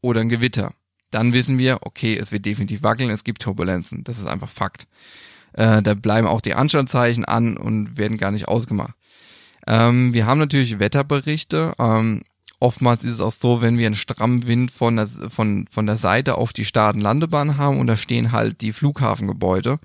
oder 0.00 0.20
ein 0.20 0.28
Gewitter, 0.28 0.72
dann 1.10 1.32
wissen 1.32 1.58
wir, 1.58 1.78
okay, 1.82 2.16
es 2.16 2.32
wird 2.32 2.46
definitiv 2.46 2.82
wackeln, 2.82 3.10
es 3.10 3.24
gibt 3.24 3.42
Turbulenzen. 3.42 4.04
Das 4.04 4.18
ist 4.18 4.26
einfach 4.26 4.48
Fakt. 4.48 4.86
Äh, 5.54 5.82
da 5.82 5.94
bleiben 5.94 6.26
auch 6.26 6.40
die 6.40 6.54
Anstandszeichen 6.54 7.24
an 7.24 7.56
und 7.56 7.96
werden 7.96 8.18
gar 8.18 8.30
nicht 8.30 8.48
ausgemacht. 8.48 8.94
Ähm, 9.66 10.12
wir 10.14 10.26
haben 10.26 10.38
natürlich 10.38 10.78
Wetterberichte 10.78 11.74
ähm, 11.78 12.22
oftmals 12.60 13.04
ist 13.04 13.12
es 13.12 13.20
auch 13.20 13.32
so, 13.32 13.62
wenn 13.62 13.78
wir 13.78 13.86
einen 13.86 13.94
strammen 13.94 14.46
Wind 14.46 14.70
von 14.70 14.96
der, 14.96 15.06
von, 15.06 15.66
von 15.70 15.86
der 15.86 15.96
Seite 15.96 16.36
auf 16.36 16.52
die 16.52 16.64
Starten-Landebahn 16.64 17.56
haben 17.56 17.78
und 17.78 17.86
da 17.86 17.96
stehen 17.96 18.32
halt 18.32 18.60
die 18.60 18.72
Flughafengebäude, 18.72 19.78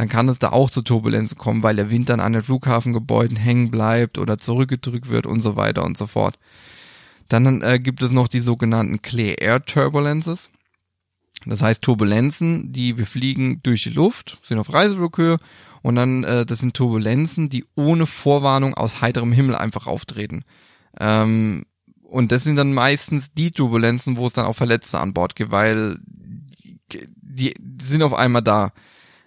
dann 0.00 0.08
kann 0.08 0.30
es 0.30 0.38
da 0.38 0.48
auch 0.48 0.70
zu 0.70 0.80
Turbulenzen 0.80 1.36
kommen, 1.36 1.62
weil 1.62 1.76
der 1.76 1.90
Wind 1.90 2.08
dann 2.08 2.20
an 2.20 2.32
den 2.32 2.42
Flughafengebäuden 2.42 3.36
hängen 3.36 3.70
bleibt 3.70 4.16
oder 4.16 4.38
zurückgedrückt 4.38 5.10
wird 5.10 5.26
und 5.26 5.42
so 5.42 5.56
weiter 5.56 5.84
und 5.84 5.98
so 5.98 6.06
fort. 6.06 6.38
Dann 7.28 7.60
äh, 7.60 7.78
gibt 7.78 8.00
es 8.00 8.10
noch 8.10 8.26
die 8.26 8.40
sogenannten 8.40 9.02
Clear 9.02 9.36
Air 9.36 9.62
Turbulences. 9.62 10.48
Das 11.44 11.60
heißt 11.60 11.84
Turbulenzen, 11.84 12.72
die 12.72 12.96
wir 12.96 13.06
fliegen 13.06 13.62
durch 13.62 13.82
die 13.82 13.90
Luft, 13.90 14.40
sind 14.42 14.58
auf 14.58 14.72
Reiseflughöhe 14.72 15.36
und 15.82 15.96
dann, 15.96 16.24
äh, 16.24 16.46
das 16.46 16.60
sind 16.60 16.72
Turbulenzen, 16.72 17.50
die 17.50 17.66
ohne 17.74 18.06
Vorwarnung 18.06 18.72
aus 18.72 19.02
heiterem 19.02 19.32
Himmel 19.32 19.54
einfach 19.54 19.86
auftreten. 19.86 20.44
Ähm, 20.98 21.66
und 22.04 22.32
das 22.32 22.44
sind 22.44 22.56
dann 22.56 22.72
meistens 22.72 23.34
die 23.34 23.50
Turbulenzen, 23.50 24.16
wo 24.16 24.26
es 24.26 24.32
dann 24.32 24.46
auch 24.46 24.56
Verletzte 24.56 24.98
an 24.98 25.12
Bord 25.12 25.36
gibt, 25.36 25.50
weil 25.50 25.98
die, 26.88 27.52
die 27.58 27.84
sind 27.84 28.02
auf 28.02 28.14
einmal 28.14 28.40
da. 28.40 28.72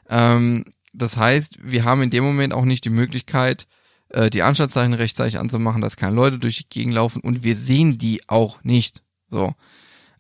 Ähm, 0.10 0.66
das 0.94 1.18
heißt, 1.18 1.58
wir 1.64 1.84
haben 1.84 2.04
in 2.04 2.10
dem 2.10 2.24
Moment 2.24 2.54
auch 2.54 2.66
nicht 2.66 2.86
die 2.86 2.90
Möglichkeit, 2.90 3.68
äh, 4.10 4.30
die 4.30 4.44
Anstandzeichen 4.44 4.94
rechtzeitig 4.94 5.40
anzumachen, 5.40 5.82
dass 5.82 5.98
keine 5.98 6.16
Leute 6.16 6.40
durch 6.40 6.58
die 6.58 6.70
Gegend 6.70 6.94
laufen 6.94 7.22
und 7.22 7.44
wir 7.44 7.56
sehen 7.56 7.98
die 7.98 8.22
auch 8.28 8.64
nicht. 8.64 9.04
So. 9.28 9.54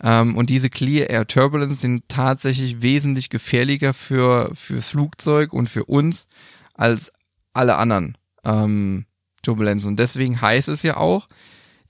Ähm, 0.01 0.35
und 0.35 0.49
diese 0.49 0.69
Clear 0.69 1.09
Air 1.09 1.27
Turbulence 1.27 1.79
sind 1.79 2.09
tatsächlich 2.09 2.81
wesentlich 2.81 3.29
gefährlicher 3.29 3.93
für 3.93 4.51
fürs 4.53 4.89
Flugzeug 4.89 5.53
und 5.53 5.69
für 5.69 5.85
uns 5.85 6.27
als 6.73 7.11
alle 7.53 7.77
anderen 7.77 8.17
ähm, 8.43 9.05
Turbulenzen. 9.43 9.89
Und 9.89 9.99
deswegen 9.99 10.41
heißt 10.41 10.69
es 10.69 10.83
ja 10.83 10.97
auch, 10.97 11.27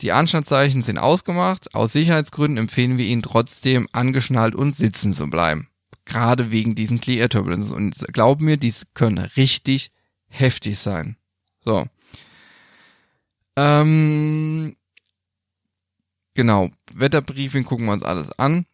die 0.01 0.12
Anstandszeichen 0.12 0.82
sind 0.82 0.97
ausgemacht. 0.97 1.73
Aus 1.73 1.93
Sicherheitsgründen 1.93 2.58
empfehlen 2.58 2.97
wir 2.97 3.06
ihnen 3.06 3.21
trotzdem 3.21 3.88
angeschnallt 3.93 4.56
und 4.56 4.75
sitzen 4.75 5.13
zu 5.13 5.29
bleiben. 5.29 5.69
Gerade 6.06 6.52
wegen 6.52 6.76
diesen 6.76 7.00
Clear 7.00 7.30
Turbulences. 7.30 7.72
Und 7.72 7.96
glaub 8.12 8.42
mir, 8.42 8.58
dies 8.58 8.88
können 8.94 9.20
richtig 9.20 9.92
heftig 10.28 10.78
sein. 10.80 11.18
So. 11.63 11.86
Ähm, 13.56 14.76
genau. 16.34 16.70
Wetterbriefing 16.94 17.63
gucken 17.63 17.86
wir 17.86 17.94
uns 17.94 18.04
alles 18.04 18.38
an. 18.38 18.66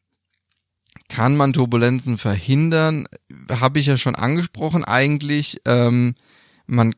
Kann 1.07 1.35
man 1.35 1.53
Turbulenzen 1.53 2.17
verhindern? 2.17 3.07
Habe 3.49 3.79
ich 3.79 3.87
ja 3.87 3.97
schon 3.97 4.15
angesprochen. 4.15 4.85
Eigentlich, 4.85 5.61
ähm, 5.65 6.15
man, 6.67 6.95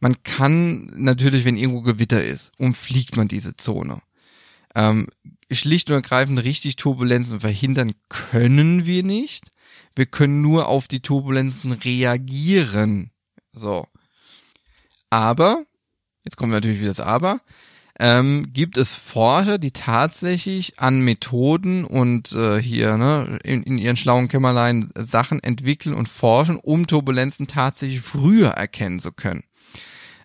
man 0.00 0.22
kann 0.22 0.86
natürlich, 0.96 1.44
wenn 1.44 1.56
irgendwo 1.56 1.82
Gewitter 1.82 2.22
ist, 2.22 2.52
umfliegt 2.58 3.16
man 3.16 3.28
diese 3.28 3.54
Zone. 3.54 4.02
Ähm, 4.74 5.08
schlicht 5.54 5.90
und 5.90 5.96
ergreifend 5.96 6.42
richtig 6.42 6.76
Turbulenzen 6.76 7.40
verhindern 7.40 7.92
können 8.08 8.86
wir 8.86 9.02
nicht. 9.02 9.52
Wir 9.94 10.06
können 10.06 10.40
nur 10.40 10.68
auf 10.68 10.88
die 10.88 11.00
Turbulenzen 11.00 11.72
reagieren. 11.72 13.10
So. 13.50 13.86
Aber, 15.10 15.64
jetzt 16.24 16.36
kommt 16.36 16.52
natürlich 16.52 16.80
wieder 16.80 16.88
das 16.88 17.00
Aber, 17.00 17.40
ähm, 18.00 18.52
gibt 18.52 18.78
es 18.78 18.94
Forscher, 18.94 19.58
die 19.58 19.70
tatsächlich 19.70 20.78
an 20.80 21.00
Methoden 21.02 21.84
und 21.84 22.32
äh, 22.32 22.60
hier 22.60 22.96
ne, 22.96 23.38
in, 23.44 23.62
in 23.62 23.78
ihren 23.78 23.98
schlauen 23.98 24.28
Kämmerlein 24.28 24.90
Sachen 24.96 25.42
entwickeln 25.42 25.94
und 25.94 26.08
forschen, 26.08 26.56
um 26.56 26.86
Turbulenzen 26.86 27.46
tatsächlich 27.46 28.00
früher 28.00 28.50
erkennen 28.50 28.98
zu 28.98 29.12
können. 29.12 29.44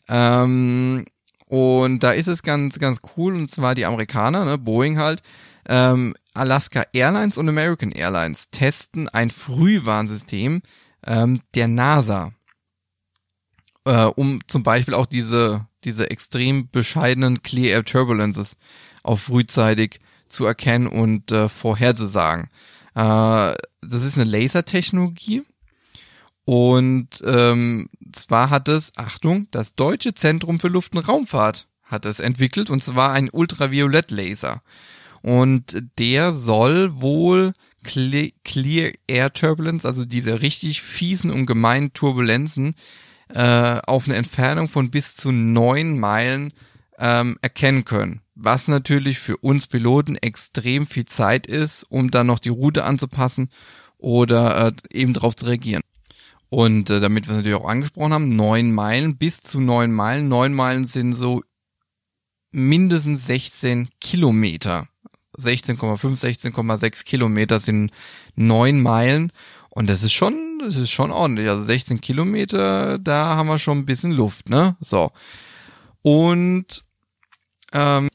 Ähm, 0.08 1.06
und 1.48 2.04
da 2.04 2.12
ist 2.12 2.28
es 2.28 2.44
ganz, 2.44 2.78
ganz 2.78 3.00
cool, 3.16 3.36
und 3.36 3.50
zwar 3.50 3.74
die 3.74 3.86
Amerikaner, 3.86 4.46
ne, 4.46 4.58
Boeing 4.58 4.98
halt, 4.98 5.24
ähm, 5.68 6.14
Alaska 6.34 6.86
Airlines 6.94 7.38
und 7.38 7.50
American 7.50 7.92
Airlines 7.92 8.50
testen 8.52 9.10
ein 9.10 9.32
Frühwarnsystem 9.32 10.62
ähm, 11.06 11.42
der 11.56 11.68
NASA, 11.68 12.32
äh, 13.86 14.04
um 14.04 14.40
zum 14.48 14.64
Beispiel 14.64 14.94
auch 14.94 15.06
diese, 15.06 15.68
diese 15.84 16.10
extrem 16.10 16.70
bescheidenen 16.70 17.44
Clear 17.44 17.78
Air 17.78 17.86
Turbulences 17.86 18.58
auch 19.04 19.20
frühzeitig 19.20 20.00
zu 20.28 20.46
erkennen 20.46 20.88
und 20.88 21.32
äh, 21.32 21.48
vorherzusagen. 21.48 22.50
Äh, 22.96 23.56
das 23.82 24.04
ist 24.04 24.18
eine 24.18 24.30
Lasertechnologie 24.30 25.44
und 26.48 27.10
ähm, 27.26 27.90
zwar 28.14 28.50
hat 28.50 28.70
es, 28.70 28.94
Achtung, 28.96 29.50
das 29.52 29.76
Deutsche 29.76 30.14
Zentrum 30.14 30.62
für 30.62 30.70
Luft- 30.70 30.96
und 30.96 31.06
Raumfahrt 31.06 31.68
hat 31.84 32.06
es 32.06 32.22
entwickelt 32.22 32.70
und 32.70 32.82
zwar 32.82 33.12
ein 33.12 33.30
Ultraviolettlaser. 33.30 34.62
Und 35.22 35.84
der 36.00 36.32
soll 36.32 37.02
wohl 37.02 37.52
Clear 37.84 38.92
Air 39.08 39.34
Turbulence, 39.34 39.86
also 39.86 40.06
diese 40.06 40.42
richtig 40.42 40.82
fiesen 40.82 41.32
und 41.32 41.48
gemeinen 41.48 41.92
Turbulenzen, 41.92 42.76
äh, 43.28 43.80
auf 43.86 44.08
eine 44.08 44.16
Entfernung 44.16 44.70
von 44.70 44.90
bis 44.90 45.18
zu 45.18 45.34
neun 45.34 46.00
Meilen 46.00 46.54
ähm, 46.98 47.38
erkennen 47.42 47.84
können. 47.84 48.22
Was 48.36 48.70
natürlich 48.70 49.20
für 49.20 49.36
uns 49.36 49.68
Piloten 49.68 50.16
extrem 50.16 50.88
viel 50.88 51.04
Zeit 51.04 51.46
ist, 51.46 51.84
um 51.90 52.10
dann 52.10 52.28
noch 52.28 52.40
die 52.40 52.48
Route 52.48 52.86
anzupassen 52.86 53.50
oder 53.98 54.68
äh, 54.68 54.98
eben 54.98 55.12
darauf 55.12 55.36
zu 55.36 55.48
reagieren. 55.48 55.82
Und 56.50 56.90
äh, 56.90 57.00
damit 57.00 57.28
wir 57.28 57.32
es 57.32 57.38
natürlich 57.38 57.58
auch 57.58 57.68
angesprochen 57.68 58.14
haben, 58.14 58.36
neun 58.36 58.72
Meilen 58.72 59.18
bis 59.18 59.42
zu 59.42 59.60
neun 59.60 59.92
Meilen. 59.92 60.28
Neun 60.28 60.54
Meilen 60.54 60.86
sind 60.86 61.14
so 61.14 61.44
mindestens 62.52 63.26
16 63.28 63.90
Kilometer. 64.00 64.88
16,5, 65.38 66.20
16,6 66.52 67.06
Kilometer 67.06 67.60
sind 67.60 67.92
neun 68.36 68.82
Meilen. 68.82 69.32
Und 69.70 69.88
das 69.88 70.04
ist 70.04 70.14
schon, 70.14 70.60
das 70.60 70.76
ist 70.76 70.90
schon 70.90 71.12
ordentlich. 71.12 71.50
Also 71.50 71.64
16 71.64 72.02
Kilometer, 72.02 72.98
da 72.98 73.36
haben 73.36 73.48
wir 73.48 73.60
schon 73.60 73.80
ein 73.80 73.86
bisschen 73.86 74.12
Luft, 74.12 74.50
ne? 74.50 74.76
So. 74.80 75.12
Und, 76.02 76.84
ähm, 77.74 78.10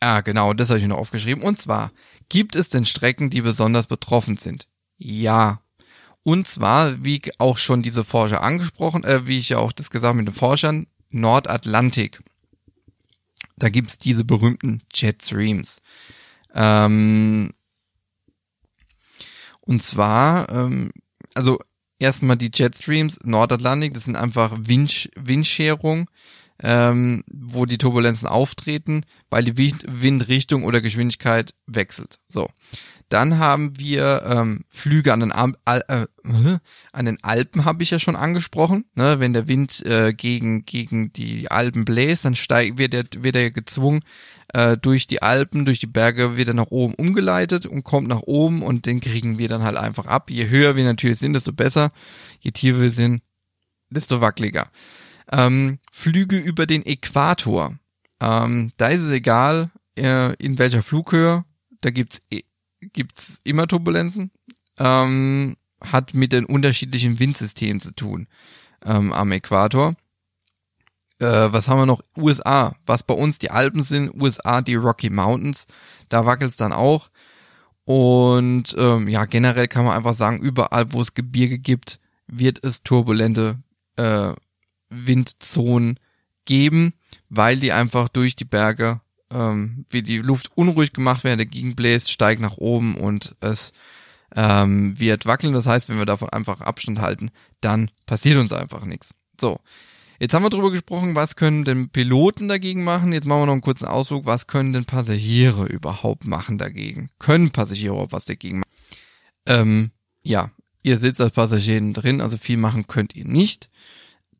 ah, 0.00 0.20
genau, 0.20 0.52
das 0.52 0.68
habe 0.68 0.78
ich 0.78 0.86
noch 0.86 0.98
aufgeschrieben. 0.98 1.42
Und 1.42 1.58
zwar, 1.58 1.90
gibt 2.28 2.54
es 2.54 2.68
denn 2.68 2.84
Strecken, 2.84 3.30
die 3.30 3.40
besonders 3.40 3.86
betroffen 3.86 4.36
sind? 4.36 4.68
Ja, 4.98 5.60
und 6.28 6.46
zwar, 6.46 7.02
wie 7.02 7.22
auch 7.38 7.56
schon 7.56 7.80
diese 7.80 8.04
Forscher 8.04 8.42
angesprochen, 8.42 9.02
äh, 9.02 9.26
wie 9.26 9.38
ich 9.38 9.48
ja 9.48 9.56
auch 9.56 9.72
das 9.72 9.88
gesagt 9.88 10.14
mit 10.14 10.26
den 10.26 10.34
Forschern, 10.34 10.86
Nordatlantik. 11.10 12.20
Da 13.56 13.70
gibt's 13.70 13.96
diese 13.96 14.26
berühmten 14.26 14.82
Jet 14.92 15.24
Streams. 15.24 15.80
Ähm, 16.54 17.54
und 19.62 19.82
zwar, 19.82 20.50
ähm, 20.50 20.90
also 21.34 21.60
erstmal 21.98 22.36
die 22.36 22.50
Jetstreams, 22.52 23.20
Nordatlantik, 23.24 23.94
das 23.94 24.04
sind 24.04 24.16
einfach 24.16 24.54
Wind, 24.54 25.08
Windscherung, 25.16 26.10
ähm, 26.62 27.24
wo 27.32 27.64
die 27.64 27.78
Turbulenzen 27.78 28.28
auftreten, 28.28 29.06
weil 29.30 29.44
die 29.44 29.56
Wind, 29.56 29.82
Windrichtung 29.88 30.64
oder 30.64 30.82
Geschwindigkeit 30.82 31.54
wechselt. 31.66 32.18
So. 32.28 32.50
Dann 33.08 33.38
haben 33.38 33.78
wir 33.78 34.22
ähm, 34.26 34.64
Flüge 34.68 35.12
an 35.12 35.20
den, 35.20 35.32
Al 35.32 35.54
äh, 35.64 36.06
an 36.92 37.04
den 37.06 37.22
Alpen, 37.22 37.64
habe 37.64 37.82
ich 37.82 37.90
ja 37.90 37.98
schon 37.98 38.16
angesprochen. 38.16 38.84
Ne? 38.94 39.18
Wenn 39.18 39.32
der 39.32 39.48
Wind 39.48 39.84
äh, 39.86 40.12
gegen, 40.12 40.66
gegen 40.66 41.12
die 41.12 41.50
Alpen 41.50 41.86
bläst, 41.86 42.26
dann 42.26 42.34
steigt, 42.34 42.76
wird, 42.76 42.92
er, 42.92 43.04
wird 43.18 43.36
er 43.36 43.50
gezwungen, 43.50 44.00
äh, 44.52 44.76
durch 44.76 45.06
die 45.06 45.22
Alpen, 45.22 45.64
durch 45.64 45.78
die 45.78 45.86
Berge 45.86 46.36
wird 46.36 46.48
er 46.48 46.54
nach 46.54 46.70
oben 46.70 46.94
umgeleitet 46.94 47.66
und 47.66 47.84
kommt 47.84 48.08
nach 48.08 48.22
oben 48.22 48.62
und 48.62 48.86
den 48.86 49.00
kriegen 49.00 49.38
wir 49.38 49.48
dann 49.48 49.62
halt 49.62 49.76
einfach 49.76 50.06
ab. 50.06 50.30
Je 50.30 50.48
höher 50.48 50.76
wir 50.76 50.84
natürlich 50.84 51.18
sind, 51.18 51.34
desto 51.34 51.52
besser. 51.52 51.92
Je 52.40 52.50
tiefer 52.50 52.80
wir 52.80 52.90
sind, 52.90 53.22
desto 53.90 54.20
wackeliger. 54.20 54.66
Ähm, 55.30 55.78
Flüge 55.92 56.38
über 56.38 56.66
den 56.66 56.84
Äquator. 56.84 57.78
Ähm, 58.20 58.72
da 58.76 58.88
ist 58.88 59.02
es 59.02 59.10
egal, 59.10 59.70
äh, 59.98 60.34
in 60.34 60.58
welcher 60.58 60.82
Flughöhe. 60.82 61.44
Da 61.80 61.90
gibt's 61.90 62.20
e 62.30 62.42
gibt's 62.92 63.38
immer 63.44 63.66
Turbulenzen. 63.66 64.30
Ähm, 64.78 65.56
hat 65.80 66.14
mit 66.14 66.32
den 66.32 66.44
unterschiedlichen 66.44 67.18
Windsystemen 67.18 67.80
zu 67.80 67.92
tun 67.92 68.26
ähm, 68.84 69.12
am 69.12 69.32
Äquator. 69.32 69.94
Äh, 71.20 71.52
was 71.52 71.68
haben 71.68 71.78
wir 71.78 71.86
noch? 71.86 72.02
USA, 72.16 72.74
was 72.86 73.02
bei 73.02 73.14
uns 73.14 73.38
die 73.38 73.50
Alpen 73.50 73.82
sind, 73.82 74.20
USA 74.20 74.60
die 74.60 74.76
Rocky 74.76 75.10
Mountains, 75.10 75.66
da 76.08 76.26
wackelt's 76.26 76.56
dann 76.56 76.72
auch. 76.72 77.10
Und 77.84 78.74
ähm, 78.76 79.08
ja, 79.08 79.24
generell 79.24 79.68
kann 79.68 79.84
man 79.84 79.96
einfach 79.96 80.14
sagen, 80.14 80.40
überall, 80.40 80.92
wo 80.92 81.00
es 81.00 81.14
Gebirge 81.14 81.58
gibt, 81.58 82.00
wird 82.26 82.62
es 82.62 82.82
turbulente 82.82 83.56
äh, 83.96 84.32
Windzonen 84.90 85.98
geben, 86.44 86.92
weil 87.28 87.56
die 87.56 87.72
einfach 87.72 88.08
durch 88.08 88.36
die 88.36 88.44
Berge 88.44 89.00
ähm, 89.32 89.84
wie 89.90 90.02
die 90.02 90.18
Luft 90.18 90.50
unruhig 90.54 90.92
gemacht 90.92 91.24
werden, 91.24 91.38
dagegen 91.38 91.76
bläst, 91.76 92.10
steigt 92.10 92.40
nach 92.40 92.56
oben 92.56 92.96
und 92.96 93.36
es 93.40 93.72
ähm, 94.34 94.98
wird 94.98 95.26
wackeln. 95.26 95.52
Das 95.52 95.66
heißt, 95.66 95.88
wenn 95.88 95.98
wir 95.98 96.06
davon 96.06 96.28
einfach 96.30 96.60
Abstand 96.60 97.00
halten, 97.00 97.30
dann 97.60 97.90
passiert 98.06 98.38
uns 98.38 98.52
einfach 98.52 98.84
nichts. 98.84 99.14
So. 99.40 99.60
Jetzt 100.20 100.34
haben 100.34 100.42
wir 100.42 100.50
drüber 100.50 100.72
gesprochen, 100.72 101.14
was 101.14 101.36
können 101.36 101.64
denn 101.64 101.90
Piloten 101.90 102.48
dagegen 102.48 102.82
machen? 102.82 103.12
Jetzt 103.12 103.24
machen 103.24 103.42
wir 103.42 103.46
noch 103.46 103.52
einen 103.52 103.62
kurzen 103.62 103.86
Ausflug. 103.86 104.26
Was 104.26 104.48
können 104.48 104.72
denn 104.72 104.84
Passagiere 104.84 105.66
überhaupt 105.66 106.24
machen 106.24 106.58
dagegen? 106.58 107.08
Können 107.20 107.50
Passagiere 107.50 107.92
überhaupt 107.92 108.12
was 108.12 108.24
dagegen 108.24 108.58
machen? 108.58 108.72
Ähm, 109.46 109.90
ja, 110.24 110.50
ihr 110.82 110.98
sitzt 110.98 111.20
als 111.20 111.32
Passagier 111.34 111.80
drin, 111.92 112.20
also 112.20 112.36
viel 112.36 112.56
machen 112.56 112.88
könnt 112.88 113.14
ihr 113.14 113.26
nicht. 113.26 113.70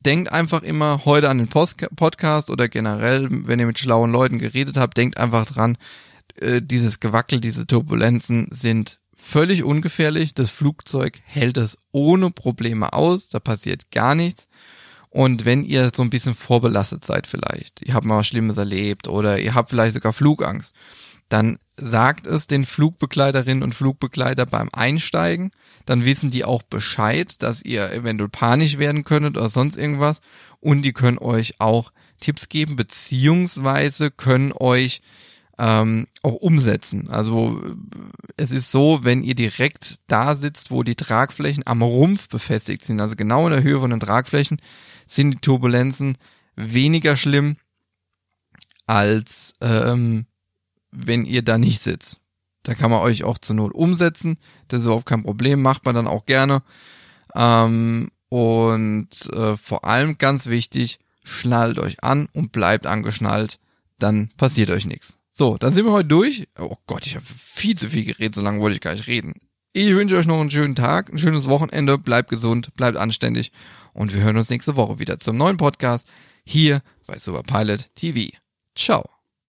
Denkt 0.09 0.33
einfach 0.33 0.63
immer 0.63 1.05
heute 1.05 1.29
an 1.29 1.37
den 1.37 1.49
Post 1.49 1.87
Podcast 1.95 2.49
oder 2.49 2.67
generell, 2.67 3.29
wenn 3.31 3.61
ihr 3.61 3.67
mit 3.67 3.79
schlauen 3.79 4.11
Leuten 4.11 4.39
geredet 4.39 4.79
habt, 4.79 4.97
denkt 4.97 5.19
einfach 5.19 5.45
dran, 5.45 5.77
äh, 6.37 6.63
dieses 6.63 7.01
Gewackel, 7.01 7.43
diese 7.43 7.67
Turbulenzen 7.67 8.47
sind 8.51 9.01
völlig 9.15 9.65
ungefährlich. 9.65 10.33
Das 10.33 10.49
Flugzeug 10.49 11.21
hält 11.27 11.59
es 11.59 11.77
ohne 11.93 12.31
Probleme 12.31 12.95
aus, 12.95 13.29
da 13.29 13.39
passiert 13.39 13.91
gar 13.91 14.15
nichts. 14.15 14.47
Und 15.11 15.45
wenn 15.45 15.63
ihr 15.63 15.91
so 15.95 16.01
ein 16.01 16.09
bisschen 16.09 16.33
vorbelastet 16.33 17.05
seid 17.05 17.27
vielleicht, 17.27 17.83
ihr 17.83 17.93
habt 17.93 18.07
mal 18.07 18.17
was 18.17 18.29
Schlimmes 18.29 18.57
erlebt 18.57 19.09
oder 19.09 19.39
ihr 19.39 19.55
habt 19.55 19.69
vielleicht 19.69 19.93
sogar 19.93 20.15
Flugangst, 20.15 20.75
dann 21.29 21.59
sagt 21.77 22.27
es 22.27 22.47
den 22.47 22.65
Flugbegleiterinnen 22.65 23.63
und 23.63 23.75
Flugbegleiter 23.75 24.47
beim 24.47 24.69
Einsteigen, 24.73 25.51
dann 25.87 26.05
wissen 26.05 26.31
die 26.31 26.45
auch 26.45 26.63
Bescheid, 26.63 27.43
dass 27.43 27.63
ihr 27.63 27.93
eventuell 27.93 28.31
panisch 28.31 28.79
werden 28.79 29.05
könntet 29.05 29.37
oder 29.37 29.51
sonst 29.51 29.77
irgendwas 29.77 30.21
und 30.61 30.83
die 30.83 30.93
können 30.93 31.19
euch 31.19 31.61
auch 31.61 31.93
Tipps 32.21 32.49
geben, 32.49 32.77
beziehungsweise 32.77 34.11
können 34.11 34.53
euch 34.53 35.03
ähm, 35.59 36.07
auch 36.23 36.35
umsetzen. 36.35 37.09
Also 37.11 37.63
es 38.37 38.53
ist 38.53 38.71
so, 38.71 39.01
wenn 39.03 39.23
ihr 39.23 39.35
direkt 39.35 39.97
da 40.07 40.35
sitzt, 40.35 40.71
wo 40.71 40.83
die 40.83 40.95
Tragflächen 40.95 41.67
am 41.67 41.83
Rumpf 41.83 42.29
befestigt 42.29 42.85
sind, 42.85 43.01
also 43.01 43.17
genau 43.17 43.47
in 43.47 43.53
der 43.53 43.63
Höhe 43.63 43.81
von 43.81 43.91
den 43.91 44.01
Tragflächen, 44.01 44.61
sind 45.07 45.31
die 45.33 45.39
Turbulenzen 45.39 46.17
weniger 46.55 47.17
schlimm 47.17 47.57
als 48.87 49.53
ähm, 49.61 50.27
wenn 50.91 51.25
ihr 51.25 51.43
da 51.43 51.59
nicht 51.59 51.81
sitzt. 51.83 52.19
Da 52.63 52.75
kann 52.75 52.91
man 52.91 53.01
euch 53.01 53.25
auch 53.25 53.39
zur 53.39 53.57
Not 53.57 53.73
umsetzen. 53.73 54.39
Das 54.69 54.81
ist 54.81 54.87
überhaupt 54.87 55.07
kein 55.07 55.23
Problem, 55.23 55.63
macht 55.63 55.85
man 55.85 55.95
dann 55.95 56.07
auch 56.07 56.27
gerne. 56.27 56.63
Ähm, 57.35 58.11
und 58.29 59.09
äh, 59.33 59.57
vor 59.57 59.85
allem 59.85 60.19
ganz 60.19 60.47
wichtig, 60.47 60.99
schnallt 61.23 61.79
euch 61.79 62.03
an 62.03 62.29
und 62.33 62.53
bleibt 62.53 62.87
angeschnallt, 62.87 63.59
dann 63.99 64.31
passiert 64.37 64.71
euch 64.71 64.87
nichts. 64.87 65.17
So, 65.33 65.57
dann 65.57 65.73
sind 65.73 65.85
wir 65.85 65.93
heute 65.93 66.09
durch. 66.09 66.49
Oh 66.59 66.77
Gott, 66.87 67.07
ich 67.07 67.17
habe 67.17 67.25
viel 67.25 67.77
zu 67.77 67.89
viel 67.89 68.05
geredet, 68.05 68.35
so 68.35 68.43
lange 68.43 68.61
wollte 68.61 68.75
ich 68.75 68.81
gar 68.81 68.93
nicht 68.93 69.07
reden. 69.07 69.35
Ich 69.73 69.95
wünsche 69.95 70.17
euch 70.17 70.27
noch 70.27 70.41
einen 70.41 70.51
schönen 70.51 70.75
Tag, 70.75 71.11
ein 71.11 71.19
schönes 71.19 71.49
Wochenende, 71.49 71.99
bleibt 71.99 72.31
gesund, 72.31 72.75
bleibt 72.75 72.97
anständig 72.97 73.53
und 73.93 74.15
wir 74.15 74.23
hören 74.23 74.37
uns 74.37 74.51
nächste 74.51 74.77
Woche 74.77 74.99
wieder 74.99 75.19
zum 75.19 75.37
neuen 75.37 75.57
Podcast 75.57 76.09
hier 76.45 76.81
bei 77.07 77.19
Superpilot 77.19 77.95
TV. 77.95 78.37
Ciao. 78.75 79.18